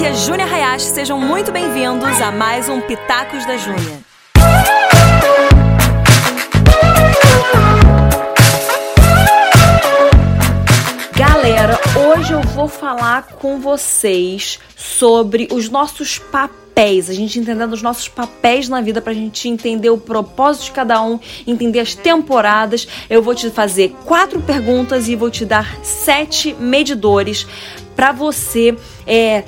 aqui 0.00 0.06
é 0.06 0.14
Júnia 0.14 0.46
Hayashi, 0.46 0.86
sejam 0.86 1.20
muito 1.20 1.52
bem-vindos 1.52 2.22
a 2.22 2.32
mais 2.32 2.70
um 2.70 2.80
Pitacos 2.80 3.44
da 3.44 3.58
Júnia. 3.58 3.98
Galera, 11.14 11.78
hoje 11.98 12.32
eu 12.32 12.40
vou 12.40 12.66
falar 12.66 13.26
com 13.38 13.60
vocês 13.60 14.58
sobre 14.74 15.46
os 15.52 15.68
nossos 15.68 16.18
papéis, 16.18 17.10
a 17.10 17.12
gente 17.12 17.38
entendendo 17.38 17.74
os 17.74 17.82
nossos 17.82 18.08
papéis 18.08 18.70
na 18.70 18.80
vida 18.80 19.02
pra 19.02 19.12
gente 19.12 19.50
entender 19.50 19.90
o 19.90 19.98
propósito 19.98 20.64
de 20.64 20.70
cada 20.70 21.02
um, 21.02 21.20
entender 21.46 21.80
as 21.80 21.94
temporadas. 21.94 22.88
Eu 23.10 23.22
vou 23.22 23.34
te 23.34 23.50
fazer 23.50 23.94
quatro 24.06 24.40
perguntas 24.40 25.08
e 25.08 25.14
vou 25.14 25.30
te 25.30 25.44
dar 25.44 25.84
sete 25.84 26.54
medidores 26.54 27.46
para 27.94 28.12
você 28.12 28.74
é, 29.06 29.44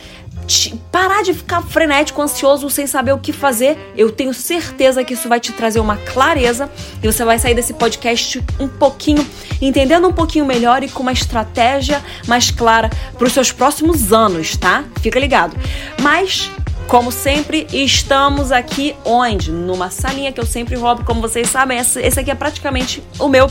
parar 0.91 1.23
de 1.23 1.35
ficar 1.35 1.63
frenético, 1.63 2.21
ansioso, 2.21 2.69
sem 2.71 2.87
saber 2.87 3.13
o 3.13 3.19
que 3.19 3.33
fazer. 3.33 3.77
Eu 3.97 4.11
tenho 4.11 4.33
certeza 4.35 5.05
que 5.05 5.15
isso 5.15 5.29
vai 5.29 5.41
te 5.41 5.53
trazer 5.53 5.81
uma 5.81 5.97
clareza 5.97 6.71
e 7.03 7.07
você 7.07 7.25
vai 7.25 7.39
sair 7.39 7.55
desse 7.55 7.75
podcast 7.75 8.43
um 8.59 8.69
pouquinho, 8.69 9.27
entendendo 9.61 10.09
um 10.09 10.13
pouquinho 10.13 10.45
melhor 10.45 10.83
e 10.83 10.89
com 10.89 11.03
uma 11.03 11.13
estratégia 11.13 12.03
mais 12.27 12.51
clara 12.51 12.91
para 13.17 13.27
os 13.27 13.33
seus 13.33 13.53
próximos 13.53 14.13
anos, 14.13 14.57
tá? 14.57 14.85
Fica 15.01 15.19
ligado. 15.19 15.57
Mas 16.01 16.51
como 16.87 17.11
sempre, 17.11 17.67
estamos 17.73 18.53
aqui 18.53 18.95
onde? 19.05 19.51
Numa 19.51 19.91
salinha 19.91 20.33
que 20.33 20.41
eu 20.41 20.47
sempre 20.47 20.75
roubo, 20.75 21.05
como 21.05 21.21
vocês 21.21 21.49
sabem, 21.49 21.79
esse 21.79 22.21
aqui 22.21 22.31
é 22.31 22.35
praticamente 22.35 23.03
o 23.19 23.29
meu 23.29 23.51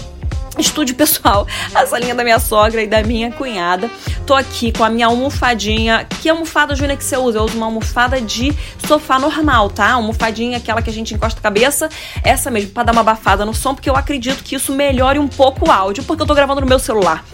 estúdio 0.57 0.95
pessoal, 0.95 1.47
a 1.73 1.85
salinha 1.85 2.13
da 2.13 2.23
minha 2.23 2.39
sogra 2.39 2.81
e 2.81 2.87
da 2.87 3.03
minha 3.03 3.31
cunhada. 3.31 3.89
Tô 4.25 4.33
aqui 4.33 4.71
com 4.71 4.83
a 4.83 4.89
minha 4.89 5.07
almofadinha. 5.07 6.05
Que 6.21 6.29
almofada, 6.29 6.76
Júlia, 6.76 6.95
que 6.95 7.03
você 7.03 7.17
usa? 7.17 7.39
Eu 7.39 7.43
uso 7.43 7.57
uma 7.57 7.65
almofada 7.65 8.21
de 8.21 8.53
sofá 8.85 9.17
normal, 9.20 9.70
tá? 9.70 9.91
Almofadinha, 9.93 10.57
aquela 10.57 10.81
que 10.81 10.89
a 10.89 10.93
gente 10.93 11.13
encosta 11.13 11.39
a 11.39 11.43
cabeça. 11.43 11.89
Essa 12.23 12.51
mesmo, 12.51 12.71
pra 12.71 12.84
dar 12.84 12.91
uma 12.91 13.01
abafada 13.01 13.45
no 13.45 13.53
som, 13.53 13.73
porque 13.73 13.89
eu 13.89 13.95
acredito 13.95 14.43
que 14.43 14.55
isso 14.55 14.73
melhore 14.73 15.20
um 15.20 15.27
pouco 15.27 15.67
o 15.67 15.71
áudio, 15.71 16.03
porque 16.03 16.21
eu 16.21 16.27
tô 16.27 16.35
gravando 16.35 16.61
no 16.61 16.67
meu 16.67 16.79
celular. 16.79 17.26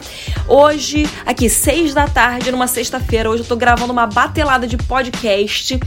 Hoje, 0.47 1.09
aqui, 1.25 1.49
seis 1.49 1.93
da 1.93 2.07
tarde, 2.07 2.51
numa 2.51 2.67
sexta-feira, 2.67 3.29
hoje 3.29 3.43
eu 3.43 3.47
tô 3.47 3.55
gravando 3.55 3.91
uma 3.91 4.07
batelada 4.07 4.65
de 4.65 4.77
podcast 4.77 5.79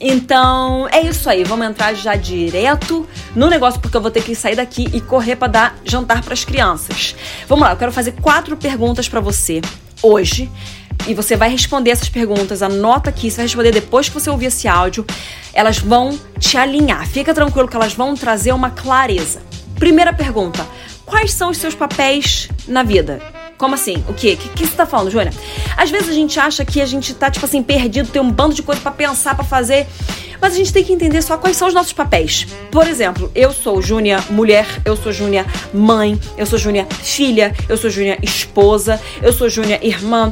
então, 0.00 0.88
é 0.90 1.00
isso 1.00 1.28
aí. 1.28 1.42
Vamos 1.44 1.66
entrar 1.66 1.94
já 1.94 2.14
direto 2.14 3.06
no 3.34 3.48
negócio 3.48 3.80
porque 3.80 3.96
eu 3.96 4.00
vou 4.00 4.10
ter 4.10 4.22
que 4.22 4.34
sair 4.34 4.56
daqui 4.56 4.88
e 4.92 5.00
correr 5.00 5.36
para 5.36 5.48
dar 5.48 5.76
jantar 5.84 6.22
para 6.22 6.34
as 6.34 6.44
crianças. 6.44 7.16
Vamos 7.48 7.64
lá, 7.64 7.72
eu 7.72 7.76
quero 7.76 7.92
fazer 7.92 8.12
quatro 8.12 8.56
perguntas 8.56 9.08
para 9.08 9.20
você 9.20 9.60
hoje. 10.02 10.50
E 11.06 11.14
você 11.14 11.36
vai 11.36 11.48
responder 11.48 11.90
essas 11.90 12.08
perguntas, 12.08 12.62
anota 12.62 13.10
aqui, 13.10 13.30
você 13.30 13.36
vai 13.36 13.44
responder 13.46 13.70
depois 13.70 14.08
que 14.08 14.14
você 14.14 14.28
ouvir 14.28 14.46
esse 14.46 14.66
áudio. 14.66 15.06
Elas 15.52 15.78
vão 15.78 16.18
te 16.38 16.56
alinhar. 16.56 17.06
Fica 17.06 17.32
tranquilo 17.32 17.68
que 17.68 17.76
elas 17.76 17.94
vão 17.94 18.14
trazer 18.14 18.52
uma 18.52 18.70
clareza. 18.70 19.40
Primeira 19.78 20.12
pergunta: 20.12 20.66
quais 21.04 21.32
são 21.32 21.50
os 21.50 21.58
seus 21.58 21.74
papéis 21.74 22.48
na 22.66 22.82
vida? 22.82 23.22
Como 23.58 23.74
assim? 23.74 24.04
O 24.08 24.14
quê? 24.14 24.34
O 24.34 24.36
que, 24.36 24.48
que 24.50 24.66
você 24.66 24.76
tá 24.76 24.86
falando, 24.86 25.10
Júlia? 25.10 25.32
Às 25.76 25.90
vezes 25.90 26.08
a 26.08 26.12
gente 26.12 26.38
acha 26.38 26.64
que 26.64 26.80
a 26.80 26.86
gente 26.86 27.14
tá, 27.14 27.30
tipo 27.30 27.44
assim, 27.46 27.62
perdido, 27.62 28.08
tem 28.08 28.20
um 28.20 28.30
bando 28.30 28.54
de 28.54 28.62
coisa 28.62 28.80
para 28.80 28.90
pensar, 28.90 29.34
para 29.34 29.44
fazer. 29.44 29.86
Mas 30.40 30.52
a 30.52 30.56
gente 30.56 30.72
tem 30.72 30.84
que 30.84 30.92
entender 30.92 31.22
só 31.22 31.36
quais 31.38 31.56
são 31.56 31.68
os 31.68 31.74
nossos 31.74 31.92
papéis. 31.92 32.46
Por 32.70 32.86
exemplo, 32.86 33.30
eu 33.34 33.52
sou 33.52 33.80
Júnia 33.80 34.22
mulher, 34.30 34.66
eu 34.84 34.96
sou 34.96 35.12
Júnia 35.12 35.46
mãe, 35.72 36.20
eu 36.36 36.44
sou 36.44 36.58
Júnia 36.58 36.86
filha, 36.90 37.54
eu 37.68 37.76
sou 37.76 37.88
Júnia 37.88 38.18
esposa, 38.22 39.00
eu 39.22 39.32
sou 39.32 39.48
Júnia 39.48 39.78
irmã, 39.82 40.30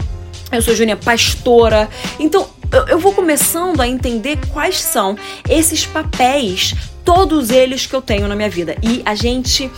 eu 0.52 0.60
sou 0.60 0.74
Júnia 0.74 0.96
pastora. 0.96 1.88
Então, 2.18 2.46
eu 2.88 2.98
vou 2.98 3.12
começando 3.12 3.80
a 3.80 3.88
entender 3.88 4.38
quais 4.52 4.80
são 4.80 5.16
esses 5.48 5.86
papéis, 5.86 6.74
todos 7.04 7.50
eles 7.50 7.86
que 7.86 7.94
eu 7.94 8.02
tenho 8.02 8.28
na 8.28 8.34
minha 8.36 8.50
vida. 8.50 8.76
E 8.82 9.02
a 9.04 9.14
gente 9.14 9.70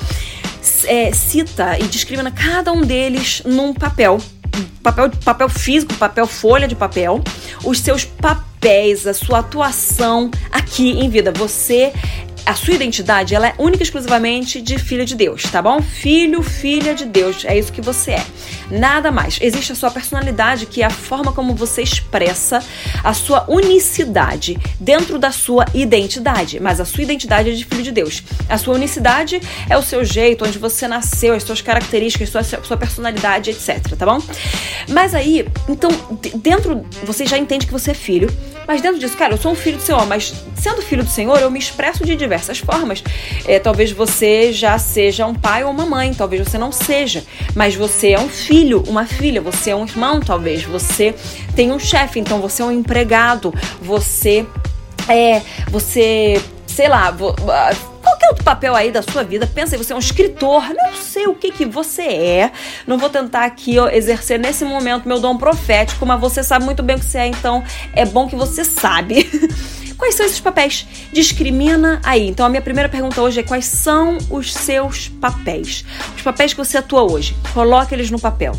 é, 0.87 1.12
cita 1.12 1.78
e 1.78 1.84
discrimina 1.84 2.31
cada 2.31 2.72
um 2.72 2.82
deles 2.82 3.43
num 3.44 3.72
papel. 3.72 4.19
Papel, 4.82 5.10
papel 5.25 5.49
físico, 5.49 5.94
papel 5.94 6.27
folha 6.27 6.66
de 6.66 6.75
papel, 6.75 7.22
os 7.65 7.81
seus 7.81 8.04
papéis, 8.04 9.06
a 9.06 9.12
sua 9.12 9.41
atuação 9.41 10.31
aqui 10.50 10.93
em 10.93 11.10
vida. 11.10 11.32
Você 11.32 11.93
a 12.46 12.54
sua 12.54 12.74
identidade 12.74 13.34
ela 13.34 13.48
é 13.48 13.54
única 13.58 13.82
e 13.82 13.84
exclusivamente 13.84 14.60
de 14.60 14.78
filho 14.78 15.04
de 15.04 15.16
Deus, 15.16 15.42
tá 15.42 15.60
bom? 15.60 15.82
Filho, 15.82 16.40
filha 16.44 16.94
de 16.94 17.04
Deus, 17.04 17.44
é 17.44 17.58
isso 17.58 17.72
que 17.72 17.80
você 17.80 18.12
é. 18.12 18.26
Nada 18.70 19.10
mais. 19.10 19.38
Existe 19.40 19.72
a 19.72 19.74
sua 19.74 19.90
personalidade, 19.90 20.66
que 20.66 20.80
é 20.80 20.86
a 20.86 20.90
forma 20.90 21.32
como 21.32 21.56
você 21.56 21.82
expressa 21.82 22.62
a 23.02 23.12
sua 23.12 23.44
unicidade 23.48 24.56
dentro 24.78 25.18
da 25.18 25.32
sua 25.32 25.64
identidade. 25.74 26.60
Mas 26.60 26.80
a 26.80 26.84
sua 26.84 27.02
identidade 27.02 27.50
é 27.50 27.52
de 27.52 27.64
filho 27.64 27.82
de 27.82 27.90
Deus. 27.90 28.22
A 28.48 28.56
sua 28.56 28.74
unicidade 28.74 29.40
é 29.68 29.76
o 29.76 29.82
seu 29.82 30.04
jeito, 30.04 30.44
onde 30.44 30.58
você 30.58 30.86
nasceu, 30.86 31.34
as 31.34 31.42
suas 31.42 31.60
características, 31.60 32.28
sua, 32.28 32.42
sua 32.44 32.76
personalidade, 32.76 33.50
etc, 33.50 33.96
tá 33.98 34.06
bom? 34.06 34.22
Mas 34.88 35.16
aí, 35.16 35.46
então, 35.68 35.90
dentro, 36.36 36.86
você 37.02 37.26
já 37.26 37.36
entende 37.36 37.66
que 37.66 37.72
você 37.72 37.90
é 37.90 37.94
filho, 37.94 38.30
mas 38.66 38.81
dentro 38.81 38.99
disso, 38.99 39.16
cara, 39.16 39.34
eu 39.34 39.38
sou 39.38 39.53
um 39.53 39.54
filho 39.54 39.77
do 39.77 39.82
Senhor, 39.82 40.06
mas 40.06 40.34
sendo 40.56 40.82
filho 40.82 41.04
do 41.04 41.10
Senhor, 41.10 41.38
eu 41.38 41.50
me 41.50 41.59
expresso 41.59 42.04
de 42.04 42.16
diversas 42.16 42.59
formas. 42.59 43.03
É, 43.47 43.59
talvez 43.59 43.93
você 43.93 44.53
já 44.53 44.78
seja 44.78 45.27
um 45.27 45.34
pai 45.34 45.65
ou 45.65 45.71
uma 45.71 45.87
mãe, 45.87 46.12
talvez 46.12 46.47
você 46.47 46.59
não 46.59 46.72
seja, 46.72 47.25
mas 47.55 47.75
você 47.75 48.12
é 48.12 48.21
um 48.21 48.28
filho, 48.28 48.82
uma 48.88 49.06
filha, 49.06 49.41
você 49.41 49.71
é 49.71 49.76
um 49.76 49.84
irmão, 49.84 50.21
talvez 50.21 50.65
você 50.65 51.15
tem 51.55 51.72
um 51.72 51.78
chefe, 51.78 52.19
então 52.19 52.41
você 52.41 52.62
é 52.62 52.65
um 52.65 52.72
empregado, 52.72 53.55
você 53.81 54.44
é, 55.09 55.41
você, 55.71 56.41
sei 56.66 56.88
lá, 56.88 57.15
outro 58.28 58.44
papel 58.44 58.75
aí 58.75 58.91
da 58.91 59.03
sua 59.03 59.22
vida, 59.22 59.47
pensa 59.47 59.75
aí, 59.75 59.82
você 59.82 59.92
é 59.92 59.97
um 59.97 60.00
escritor, 60.00 60.62
não 60.75 60.94
sei 60.94 61.26
o 61.26 61.34
que 61.34 61.50
que 61.50 61.64
você 61.64 62.03
é, 62.03 62.53
não 62.87 62.98
vou 62.98 63.09
tentar 63.09 63.44
aqui 63.44 63.78
ó, 63.78 63.88
exercer 63.88 64.38
nesse 64.38 64.64
momento 64.64 65.09
meu 65.09 65.20
dom 65.20 65.37
profético, 65.37 66.04
mas 66.06 66.20
você 66.20 66.42
sabe 66.42 66.64
muito 66.64 66.82
bem 66.82 66.97
o 66.97 66.98
que 66.98 67.04
você 67.04 67.19
é, 67.19 67.26
então 67.26 67.62
é 67.92 68.04
bom 68.04 68.28
que 68.28 68.37
você 68.37 68.64
sabe. 68.64 69.26
Quais 69.97 70.14
são 70.14 70.26
esses 70.26 70.41
papéis? 70.41 70.87
Discrimina 71.10 72.00
aí. 72.04 72.28
Então 72.28 72.44
a 72.44 72.48
minha 72.50 72.60
primeira 72.60 72.88
pergunta 72.88 73.22
hoje 73.22 73.41
é 73.41 73.42
quais 73.42 73.64
são 73.64 74.19
os 74.28 74.53
seus 74.53 75.08
papéis? 75.08 75.87
Os 76.14 76.20
papéis 76.20 76.53
que 76.53 76.58
você 76.58 76.76
atua 76.76 77.10
hoje. 77.10 77.34
Coloque 77.54 77.94
eles 77.94 78.10
no 78.10 78.20
papel. 78.20 78.53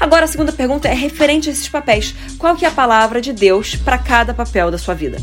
Agora 0.00 0.24
a 0.24 0.28
segunda 0.28 0.52
pergunta 0.52 0.88
é 0.88 0.94
referente 0.94 1.48
a 1.48 1.52
esses 1.52 1.68
papéis. 1.68 2.14
Qual 2.36 2.56
que 2.56 2.64
é 2.64 2.68
a 2.68 2.72
palavra 2.72 3.20
de 3.20 3.32
Deus 3.32 3.76
para 3.76 3.96
cada 3.96 4.34
papel 4.34 4.72
da 4.72 4.78
sua 4.78 4.94
vida? 4.94 5.18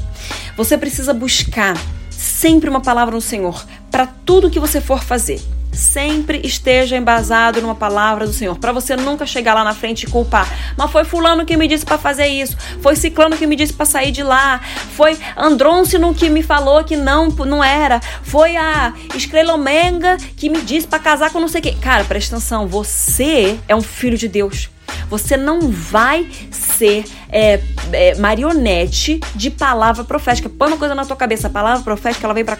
Você 0.56 0.78
precisa 0.78 1.14
buscar 1.14 1.78
sempre 2.10 2.70
uma 2.70 2.82
palavra 2.82 3.14
no 3.14 3.22
Senhor 3.22 3.66
para 3.92 4.08
tudo 4.08 4.50
que 4.50 4.60
você 4.60 4.80
for 4.82 5.04
fazer. 5.04 5.42
Sempre 5.72 6.42
esteja 6.44 6.98
embasado 6.98 7.62
numa 7.62 7.76
palavra 7.76 8.26
do 8.26 8.34
Senhor, 8.34 8.58
para 8.58 8.72
você 8.72 8.96
nunca 8.96 9.26
chegar 9.26 9.54
lá 9.54 9.64
na 9.64 9.74
frente 9.74 10.04
e 10.04 10.08
culpar. 10.08 10.74
Mas 10.76 10.92
foi 10.92 11.06
fulano 11.06 11.46
que 11.46 11.56
me 11.56 11.68
disse 11.68 11.86
para 11.86 11.98
fazer 11.98 12.28
isso, 12.28 12.58
foi 12.82 12.96
ciclano 12.96 13.38
que 13.38 13.46
me 13.46 13.56
disse 13.56 13.74
para 13.74 13.86
sair 13.86 14.12
de 14.12 14.24
lá, 14.24 14.60
foi 14.96 15.18
Andrôncino 15.38 16.14
que 16.14 16.30
me 16.30 16.42
falou 16.42 16.84
que 16.84 16.98
não 16.98 17.30
não 17.30 17.64
era, 17.64 18.00
foi 18.24 18.58
a 18.58 18.94
Escrelomenga 19.16 20.18
que 20.36 20.50
me 20.50 20.62
disse 20.62 20.88
para 20.88 21.00
casar 21.00 21.32
com 21.32 21.40
não 21.40 21.48
sei 21.48 21.62
quê. 21.62 21.76
Cara, 21.80 22.04
presta 22.04 22.36
atenção, 22.36 22.68
você 22.68 23.60
é 23.68 23.76
um 23.76 23.82
filho 23.82 24.18
de 24.18 24.28
Deus. 24.28 24.70
Você 25.10 25.36
não 25.36 25.70
vai 25.70 26.28
ser 26.52 27.06
é, 27.30 27.60
é, 27.92 28.16
marionete 28.16 29.20
de 29.36 29.50
palavra 29.50 30.04
profética. 30.04 30.50
Põe 30.50 30.70
uma 30.70 30.78
coisa 30.78 30.96
na 30.96 31.06
tua 31.06 31.16
cabeça: 31.16 31.48
a 31.48 31.50
palavra 31.50 31.84
profética 31.84 32.26
ela 32.26 32.34
vem 32.34 32.46
para 32.46 32.58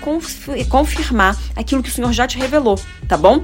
confirmar 0.70 1.38
aquilo 1.56 1.84
que 1.84 1.90
o 1.90 1.92
Senhor 1.92 2.12
já 2.12 2.28
te 2.28 2.38
revelou, 2.38 2.80
tá 3.08 3.18
bom? 3.18 3.44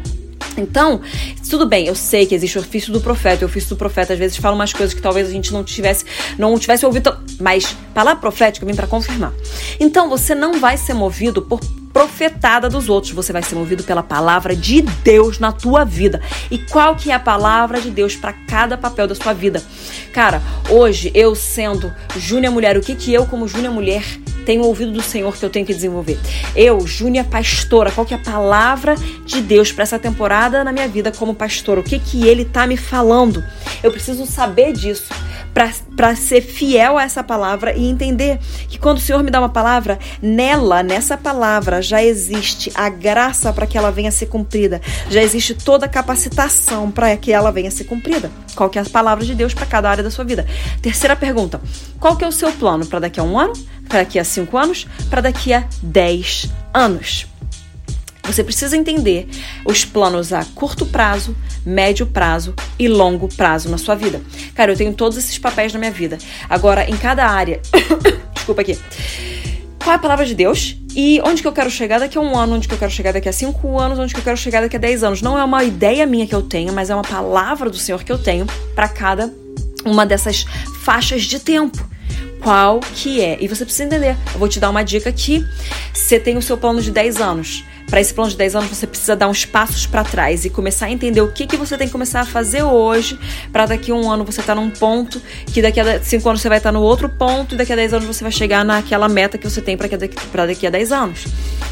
Então, 0.58 1.02
tudo 1.50 1.66
bem, 1.66 1.88
eu 1.88 1.96
sei 1.96 2.26
que 2.26 2.34
existe 2.34 2.58
o 2.58 2.62
ofício 2.62 2.92
do 2.94 3.02
profeta, 3.02 3.44
o 3.44 3.48
ofício 3.48 3.70
do 3.70 3.76
profeta 3.76 4.14
às 4.14 4.20
vezes 4.20 4.38
fala 4.38 4.56
umas 4.56 4.72
coisas 4.72 4.94
que 4.94 5.02
talvez 5.02 5.28
a 5.28 5.32
gente 5.32 5.52
não 5.52 5.64
tivesse, 5.64 6.06
não 6.38 6.58
tivesse 6.58 6.86
ouvido, 6.86 7.18
mas 7.40 7.76
palavra 7.94 8.20
profética 8.22 8.66
vem 8.66 8.76
para 8.76 8.88
confirmar. 8.88 9.34
Então, 9.80 10.10
você 10.10 10.34
não 10.34 10.60
vai 10.60 10.78
ser 10.78 10.94
movido 10.94 11.42
por 11.42 11.60
profetada 11.96 12.68
dos 12.68 12.90
outros, 12.90 13.14
você 13.14 13.32
vai 13.32 13.42
ser 13.42 13.56
movido 13.56 13.82
pela 13.82 14.04
palavra 14.04 14.54
de 14.54 14.82
Deus 14.82 15.40
na 15.40 15.54
tua 15.54 15.86
vida. 15.86 16.22
E 16.52 16.58
qual 16.58 16.94
que 16.94 17.10
é 17.10 17.14
a 17.14 17.20
palavra 17.20 17.80
de 17.80 17.90
Deus 17.90 18.18
para 18.18 18.34
cada 18.34 18.78
papel 18.78 19.08
da 19.08 19.16
sua 19.16 19.32
vida? 19.32 19.64
Cara, 20.12 20.42
hoje 20.70 21.10
eu 21.16 21.34
sendo 21.36 21.94
Júnia 22.18 22.52
Mulher, 22.52 22.78
o 22.78 22.82
que 22.82 22.96
que 22.96 23.14
eu 23.14 23.26
como 23.26 23.48
Júnia 23.48 23.72
Mulher 23.72 24.04
tenho 24.46 24.64
ouvido 24.64 24.92
do 24.92 25.02
Senhor 25.02 25.36
que 25.36 25.44
eu 25.44 25.50
tenho 25.50 25.66
que 25.66 25.74
desenvolver. 25.74 26.20
Eu, 26.56 26.86
Júnia 26.86 27.24
Pastora, 27.24 27.92
qual 27.92 28.06
que 28.06 28.14
é 28.14 28.18
a 28.18 28.20
palavra 28.20 28.96
de 29.26 29.42
Deus 29.42 29.72
para 29.72 29.84
essa 29.84 29.98
temporada 29.98 30.64
na 30.64 30.72
minha 30.72 30.88
vida 30.88 31.12
como 31.12 31.34
pastora? 31.34 31.80
O 31.80 31.84
que 31.84 31.98
que 31.98 32.28
ele 32.28 32.46
tá 32.46 32.68
me 32.68 32.78
falando? 32.78 33.44
Eu 33.82 33.92
preciso 33.92 34.26
saber 34.26 34.72
disso 34.72 35.14
para 35.96 36.16
ser 36.16 36.42
fiel 36.42 36.98
a 36.98 37.04
essa 37.04 37.24
palavra 37.24 37.74
e 37.76 37.88
entender 37.88 38.40
que 38.68 38.78
quando 38.78 38.98
o 38.98 39.02
Senhor 39.02 39.24
me 39.24 39.32
dá 39.32 39.40
uma 39.40 39.50
palavra, 39.50 39.98
nela, 40.22 40.84
nessa 40.84 41.18
palavra, 41.18 41.82
já 41.86 42.04
existe 42.04 42.72
a 42.76 42.90
graça 42.90 43.54
para 43.54 43.68
que 43.68 43.78
ela 43.78 43.92
venha 43.92 44.10
a 44.10 44.12
ser 44.12 44.26
cumprida, 44.26 44.82
já 45.10 45.22
existe 45.22 45.54
toda 45.54 45.86
a 45.86 45.90
capacitação 45.90 46.92
para 46.92 47.16
que 47.18 47.32
ela 47.32 47.52
venha 47.52 47.70
a 47.70 47.72
ser 47.72 47.86
cumprida. 47.86 48.32
Qual 48.56 48.70
que 48.70 48.80
é 48.80 48.82
a 48.82 48.86
palavra 48.86 49.26
de 49.26 49.36
Deus 49.36 49.54
para 49.54 49.66
cada 49.66 49.90
área 49.90 50.04
da 50.04 50.12
sua 50.12 50.26
vida? 50.26 50.46
Terceira 50.82 51.16
pergunta: 51.16 51.62
qual 52.00 52.16
que 52.16 52.24
é 52.24 52.28
o 52.28 52.32
seu 52.32 52.52
plano 52.52 52.86
para 52.86 53.00
daqui 53.00 53.20
a 53.20 53.24
um 53.24 53.40
ano, 53.40 53.54
para 53.88 54.00
daqui 54.00 54.20
a 54.20 54.24
cinco 54.24 54.58
anos, 54.58 54.88
para 55.10 55.22
daqui 55.22 55.54
a 55.54 55.68
dez 55.82 56.50
anos? 56.74 57.28
Você 58.26 58.44
precisa 58.44 58.76
entender 58.76 59.28
os 59.64 59.86
planos 59.86 60.34
a 60.34 60.44
curto 60.56 60.86
prazo, 60.86 61.36
médio 61.66 62.08
prazo 62.08 62.56
e 62.78 62.88
longo 62.88 63.28
prazo 63.28 63.70
na 63.70 63.78
sua 63.78 63.96
vida. 63.96 64.20
Cara, 64.56 64.72
eu 64.72 64.76
tenho 64.76 64.94
todos 64.94 65.18
esses 65.18 65.38
papéis 65.38 65.72
na 65.74 65.80
minha 65.80 65.92
vida. 65.92 66.18
Agora, 66.50 66.90
em 66.90 66.98
cada 66.98 67.28
área. 67.28 67.62
Desculpa 68.34 68.62
aqui. 68.62 68.78
Qual 69.86 69.94
é 69.94 69.98
a 69.98 70.00
palavra 70.00 70.26
de 70.26 70.34
Deus? 70.34 70.76
E 70.96 71.22
onde 71.24 71.44
que 71.44 71.48
eu 71.48 71.52
quero 71.52 71.70
chegar 71.70 72.00
daqui 72.00 72.18
a 72.18 72.22
um 72.22 72.36
ano, 72.36 72.56
onde 72.56 72.68
que 72.68 72.74
eu 72.74 72.78
quero 72.80 72.90
chegar 72.90 73.14
daqui 73.14 73.30
a 73.30 73.32
cinco 73.32 73.78
anos, 73.78 74.00
onde 74.00 74.16
que 74.16 74.20
eu 74.20 74.24
quero 74.24 74.36
chegar 74.36 74.62
daqui 74.62 74.76
a 74.78 74.80
dez 74.80 75.04
anos. 75.04 75.22
Não 75.22 75.38
é 75.38 75.44
uma 75.44 75.64
ideia 75.64 76.08
minha 76.08 76.26
que 76.26 76.34
eu 76.34 76.42
tenho, 76.42 76.74
mas 76.74 76.90
é 76.90 76.96
uma 76.96 77.04
palavra 77.04 77.70
do 77.70 77.78
Senhor 77.78 78.04
que 78.04 78.12
eu 78.12 78.18
tenho 78.18 78.48
para 78.74 78.88
cada 78.88 79.32
uma 79.86 80.04
dessas 80.04 80.44
faixas 80.82 81.22
de 81.22 81.40
tempo 81.40 81.88
qual 82.42 82.80
que 82.80 83.22
é. 83.22 83.38
E 83.40 83.48
você 83.48 83.64
precisa 83.64 83.84
entender. 83.84 84.18
Eu 84.34 84.40
vou 84.40 84.50
te 84.50 84.60
dar 84.60 84.72
uma 84.72 84.82
dica 84.82 85.08
aqui. 85.08 85.46
Você 85.94 86.20
tem 86.20 86.36
o 86.36 86.42
seu 86.42 86.58
plano 86.58 86.82
de 86.82 86.90
10 86.90 87.22
anos. 87.22 87.64
Para 87.88 88.02
esse 88.02 88.14
plano 88.14 88.30
de 88.30 88.38
10 88.38 88.56
anos, 88.56 88.70
você 88.70 88.88
precisa 88.88 89.16
dar 89.16 89.28
uns 89.28 89.46
passos 89.46 89.86
para 89.86 90.04
trás 90.04 90.44
e 90.44 90.50
começar 90.50 90.88
a 90.88 90.92
entender 90.92 91.22
o 91.22 91.32
que, 91.32 91.46
que 91.46 91.56
você 91.56 91.78
tem 91.78 91.88
que 91.88 91.92
começar 91.92 92.22
a 92.22 92.26
fazer 92.26 92.64
hoje 92.64 93.20
para 93.52 93.66
daqui 93.68 93.92
a 93.92 93.96
um 93.96 94.10
ano 94.10 94.26
você 94.26 94.42
estar 94.42 94.56
tá 94.56 94.62
num 94.62 94.70
ponto, 94.70 95.22
que 95.48 95.62
daqui 95.62 95.80
a 95.80 96.02
5 96.02 96.28
anos 96.28 96.42
você 96.42 96.50
vai 96.50 96.58
estar 96.58 96.72
tá 96.72 96.78
no 96.78 96.82
outro 96.82 97.08
ponto 97.08 97.56
e 97.56 97.58
daqui 97.58 97.72
a 97.72 97.76
10 97.76 97.94
anos 97.94 98.06
você 98.08 98.24
vai 98.24 98.32
chegar 98.32 98.66
naquela 98.66 99.08
meta 99.08 99.38
que 99.38 99.50
você 99.50 99.62
tem 99.62 99.78
para 99.78 99.88
daqui, 99.88 100.16
daqui 100.48 100.68
a 100.68 100.70
10 100.70 100.92
anos. 100.92 101.26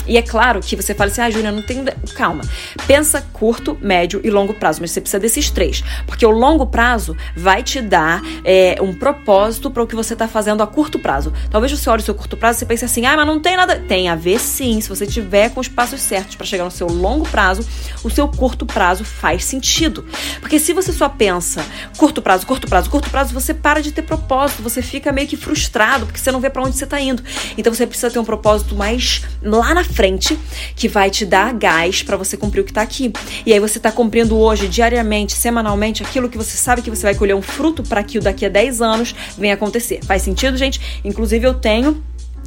E 0.05 0.17
é 0.17 0.21
claro 0.21 0.59
que 0.59 0.75
você 0.75 0.93
fala 0.93 1.09
assim, 1.09 1.21
ah, 1.21 1.29
Júlia, 1.29 1.51
não 1.51 1.61
tem. 1.61 1.83
Calma. 2.15 2.43
Pensa 2.85 3.21
curto, 3.33 3.77
médio 3.81 4.21
e 4.23 4.29
longo 4.29 4.53
prazo, 4.53 4.81
mas 4.81 4.91
você 4.91 5.01
precisa 5.01 5.19
desses 5.19 5.49
três. 5.49 5.83
Porque 6.05 6.25
o 6.25 6.31
longo 6.31 6.67
prazo 6.67 7.15
vai 7.35 7.63
te 7.63 7.81
dar 7.81 8.21
é, 8.43 8.77
um 8.81 8.93
propósito 8.93 9.71
para 9.71 9.81
o 9.81 9.87
que 9.87 9.95
você 9.95 10.13
está 10.13 10.27
fazendo 10.27 10.61
a 10.61 10.67
curto 10.67 10.99
prazo. 10.99 11.33
Talvez 11.49 11.71
você 11.71 11.89
olhe 11.89 12.01
o 12.01 12.05
seu 12.05 12.13
curto 12.13 12.35
prazo 12.35 12.63
e 12.63 12.67
pense 12.67 12.85
assim, 12.85 13.05
ah, 13.05 13.15
mas 13.15 13.25
não 13.25 13.39
tem 13.39 13.55
nada. 13.55 13.79
Tem 13.79 14.09
a 14.09 14.15
ver 14.15 14.39
sim, 14.39 14.81
se 14.81 14.89
você 14.89 15.07
tiver 15.07 15.49
com 15.49 15.59
os 15.59 15.67
passos 15.67 16.02
certos 16.03 16.35
para 16.35 16.45
chegar 16.45 16.63
no 16.63 16.71
seu 16.71 16.87
longo 16.87 17.27
prazo, 17.27 17.65
o 18.03 18.09
seu 18.09 18.27
curto 18.27 18.65
prazo 18.65 19.03
faz 19.03 19.45
sentido. 19.45 20.05
Porque 20.39 20.59
se 20.59 20.73
você 20.73 20.91
só 20.91 21.09
pensa 21.09 21.65
curto 21.97 22.21
prazo, 22.21 22.45
curto 22.45 22.67
prazo, 22.67 22.89
curto 22.89 23.09
prazo, 23.09 23.33
você 23.33 23.53
para 23.53 23.81
de 23.81 23.91
ter 23.91 24.01
propósito, 24.01 24.61
você 24.61 24.81
fica 24.81 25.11
meio 25.11 25.27
que 25.27 25.37
frustrado, 25.37 26.05
porque 26.05 26.19
você 26.19 26.31
não 26.31 26.39
vê 26.39 26.49
para 26.49 26.63
onde 26.63 26.77
você 26.77 26.83
está 26.83 26.99
indo. 26.99 27.23
Então 27.57 27.73
você 27.73 27.87
precisa 27.87 28.11
ter 28.11 28.19
um 28.19 28.25
propósito 28.25 28.75
mais 28.75 29.23
lá 29.41 29.73
na 29.73 29.83
frente 29.83 30.37
que 30.75 30.87
vai 30.87 31.09
te 31.09 31.25
dar 31.25 31.53
gás 31.53 32.03
para 32.03 32.17
você 32.17 32.37
cumprir 32.37 32.61
o 32.61 32.63
que 32.63 32.71
está 32.71 32.81
aqui. 32.81 33.11
E 33.45 33.53
aí 33.53 33.59
você 33.59 33.77
está 33.77 33.91
cumprindo 33.91 34.37
hoje, 34.37 34.67
diariamente, 34.67 35.33
semanalmente, 35.33 36.03
aquilo 36.03 36.29
que 36.29 36.37
você 36.37 36.57
sabe 36.57 36.81
que 36.81 36.89
você 36.89 37.03
vai 37.03 37.15
colher 37.15 37.35
um 37.35 37.41
fruto 37.41 37.83
para 37.83 38.03
que 38.03 38.17
o 38.17 38.21
daqui 38.21 38.45
a 38.45 38.49
10 38.49 38.81
anos 38.81 39.15
venha 39.37 39.53
acontecer. 39.53 39.99
Faz 40.03 40.21
sentido, 40.21 40.57
gente? 40.57 41.01
Inclusive 41.03 41.45
eu 41.45 41.53
tenho 41.53 42.03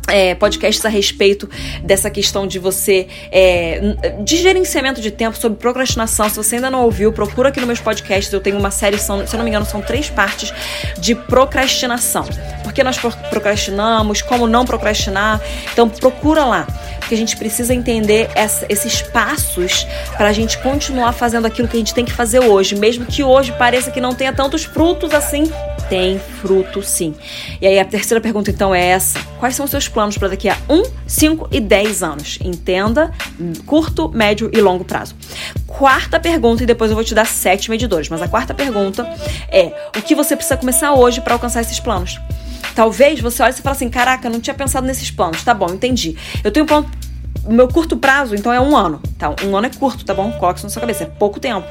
é, 0.09 0.35
podcasts 0.35 0.85
a 0.85 0.89
respeito 0.89 1.49
dessa 1.83 2.11
questão 2.11 2.47
de 2.47 2.59
você 2.59 3.09
é, 3.31 3.97
de 4.23 4.37
gerenciamento 4.37 5.01
de 5.01 5.11
tempo 5.11 5.37
sobre 5.37 5.59
procrastinação. 5.59 6.29
Se 6.29 6.37
você 6.37 6.57
ainda 6.57 6.71
não 6.71 6.83
ouviu, 6.83 7.13
procura 7.13 7.49
aqui 7.49 7.61
nos 7.61 7.67
meus 7.67 7.81
podcasts. 7.81 8.33
Eu 8.33 8.41
tenho 8.41 8.59
uma 8.59 8.71
série, 8.71 8.99
são, 8.99 9.27
se 9.27 9.35
eu 9.35 9.39
não 9.39 9.45
me 9.45 9.51
engano, 9.51 9.67
são 9.67 9.81
três 9.81 10.09
partes 10.09 10.53
de 10.99 11.15
procrastinação. 11.15 12.25
Por 12.63 12.73
que 12.73 12.83
nós 12.83 12.99
procrastinamos? 12.99 14.23
Como 14.23 14.47
não 14.47 14.65
procrastinar? 14.65 15.41
Então 15.73 15.89
procura 15.89 16.45
lá, 16.45 16.67
porque 16.99 17.15
a 17.15 17.19
gente 17.19 17.37
precisa 17.37 17.75
entender 17.75 18.29
essa, 18.35 18.67
esses 18.69 19.03
passos 19.03 19.87
para 20.17 20.29
a 20.29 20.33
gente 20.33 20.59
continuar 20.59 21.13
fazendo 21.13 21.47
aquilo 21.47 21.69
que 21.69 21.77
a 21.77 21.81
gente 21.81 21.95
tem 21.95 22.05
que 22.05 22.13
fazer 22.13 22.41
hoje, 22.41 22.77
mesmo 22.77 23.07
que 23.07 23.23
hoje 23.23 23.53
pareça 23.53 23.91
que 23.91 24.01
não 24.01 24.15
tenha 24.15 24.33
tantos 24.33 24.65
frutos 24.65 25.13
assim 25.13 25.51
tem 25.89 26.19
fruto 26.19 26.83
sim. 26.83 27.15
E 27.61 27.67
aí 27.67 27.79
a 27.79 27.85
terceira 27.85 28.21
pergunta 28.21 28.51
então 28.51 28.75
é 28.75 28.85
essa: 28.87 29.19
quais 29.39 29.55
são 29.55 29.65
os 29.65 29.71
seus 29.71 29.89
planos 29.97 30.19
para 30.19 30.29
daqui 30.29 30.47
a 30.47 30.59
1, 30.69 30.83
5 31.07 31.49
e 31.51 31.59
10 31.59 32.03
anos? 32.03 32.39
Entenda 32.45 33.11
curto, 33.65 34.11
médio 34.11 34.51
e 34.53 34.61
longo 34.61 34.85
prazo. 34.85 35.15
Quarta 35.67 36.21
pergunta, 36.21 36.63
e 36.63 36.67
depois 36.67 36.91
eu 36.91 36.95
vou 36.95 37.03
te 37.03 37.15
dar 37.15 37.25
sete 37.25 37.71
medidores, 37.71 38.11
mas 38.11 38.21
a 38.21 38.29
quarta 38.29 38.53
pergunta 38.53 39.09
é: 39.49 39.73
o 39.97 40.03
que 40.03 40.15
você 40.15 40.37
precisa 40.37 40.59
começar 40.59 40.93
hoje 40.93 41.23
para 41.23 41.33
alcançar 41.33 41.63
esses 41.63 41.81
planos? 41.81 42.21
Talvez 42.75 43.21
você 43.21 43.43
olhe 43.43 43.55
e 43.55 43.63
fale 43.63 43.75
assim: 43.75 43.89
caraca, 43.89 44.29
não 44.29 44.39
tinha 44.39 44.53
pensado 44.53 44.87
nesses 44.87 45.11
planos. 45.11 45.43
Tá 45.43 45.55
bom, 45.55 45.71
entendi. 45.71 46.15
Eu 46.45 46.51
tenho 46.51 46.65
um 46.65 46.67
plano 46.69 46.91
o 47.47 47.53
meu 47.53 47.69
curto 47.69 47.97
prazo, 47.97 48.35
então, 48.35 48.53
é 48.53 48.61
um 48.61 48.77
ano. 48.77 49.01
Então, 49.17 49.35
um 49.45 49.57
ano 49.57 49.67
é 49.67 49.71
curto, 49.71 50.05
tá 50.05 50.13
bom? 50.13 50.33
Coloque 50.33 50.59
isso 50.59 50.67
na 50.67 50.71
sua 50.71 50.81
cabeça, 50.81 51.05
é 51.05 51.07
pouco 51.07 51.39
tempo. 51.39 51.67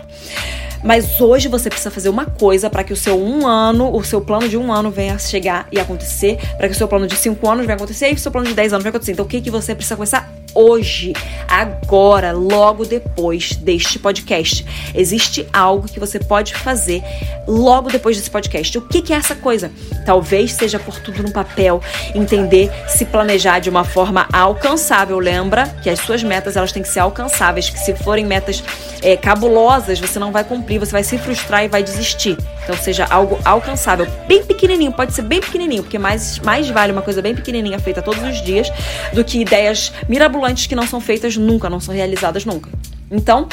Mas 0.85 1.19
hoje 1.19 1.47
você 1.47 1.67
precisa 1.67 1.89
fazer 1.89 2.09
uma 2.09 2.27
coisa 2.27 2.69
para 2.69 2.83
que 2.83 2.93
o 2.93 2.95
seu 2.95 3.19
um 3.19 3.47
ano, 3.47 3.91
o 3.91 4.03
seu 4.03 4.21
plano 4.21 4.47
de 4.47 4.55
um 4.55 4.71
ano 4.71 4.91
venha 4.91 5.17
chegar 5.17 5.67
e 5.71 5.79
acontecer, 5.79 6.37
para 6.57 6.67
que 6.67 6.75
o 6.75 6.77
seu 6.77 6.87
plano 6.87 7.07
de 7.07 7.15
cinco 7.15 7.49
anos 7.49 7.65
venha 7.65 7.75
acontecer 7.75 8.11
e 8.11 8.13
o 8.13 8.19
seu 8.19 8.31
plano 8.31 8.47
de 8.47 8.53
dez 8.53 8.71
anos 8.71 8.83
venha 8.83 8.91
acontecer. 8.91 9.13
Então 9.13 9.25
o 9.25 9.27
que, 9.27 9.41
que 9.41 9.49
você 9.49 9.73
precisa 9.73 9.95
começar 9.95 10.31
hoje, 10.55 11.13
agora, 11.47 12.31
logo 12.31 12.85
depois 12.85 13.55
deste 13.57 13.99
podcast. 13.99 14.65
Existe 14.95 15.45
algo 15.51 15.87
que 15.87 15.99
você 15.99 16.17
pode 16.17 16.55
fazer 16.55 17.03
logo 17.45 17.89
depois 17.89 18.15
desse 18.15 18.31
podcast. 18.31 18.77
O 18.77 18.81
que, 18.81 19.01
que 19.01 19.13
é 19.13 19.17
essa 19.17 19.35
coisa? 19.35 19.69
Talvez 20.05 20.53
seja 20.53 20.79
por 20.79 20.97
tudo 20.99 21.21
no 21.21 21.31
papel, 21.31 21.81
entender, 22.15 22.71
se 22.87 23.03
planejar 23.03 23.59
de 23.59 23.69
uma 23.69 23.83
forma 23.83 24.27
alcançável. 24.31 25.19
Lembra 25.19 25.67
que 25.83 25.89
as 25.89 25.99
suas 25.99 26.23
metas 26.23 26.55
elas 26.55 26.71
têm 26.71 26.81
que 26.81 26.89
ser 26.89 26.99
alcançáveis, 26.99 27.69
que 27.69 27.79
se 27.79 27.93
forem 27.95 28.25
metas 28.25 28.63
é, 29.01 29.17
cabulosas, 29.17 29.99
você 29.99 30.17
não 30.17 30.31
vai 30.31 30.43
cumprir, 30.43 30.79
você 30.79 30.93
vai 30.93 31.03
se 31.03 31.17
frustrar 31.17 31.65
e 31.65 31.67
vai 31.67 31.83
desistir. 31.83 32.37
Então 32.63 32.75
seja 32.75 33.05
algo 33.09 33.37
alcançável, 33.45 34.07
bem 34.27 34.43
pequenininho, 34.43 34.91
pode 34.91 35.13
ser 35.13 35.21
bem 35.21 35.39
pequenininho, 35.39 35.83
porque 35.83 35.99
mais, 35.99 36.39
mais 36.39 36.67
vale 36.69 36.91
uma 36.91 37.01
coisa 37.01 37.21
bem 37.21 37.35
pequenininha 37.35 37.77
feita 37.77 38.01
todos 38.01 38.23
os 38.23 38.41
dias 38.41 38.71
do 39.13 39.23
que 39.23 39.39
ideias 39.39 39.93
mirabolantes 40.09 40.44
que 40.67 40.75
não 40.75 40.85
são 40.87 40.99
feitas 41.01 41.35
nunca, 41.37 41.69
não 41.69 41.79
são 41.79 41.93
realizadas 41.93 42.45
nunca. 42.45 42.69
Então, 43.09 43.47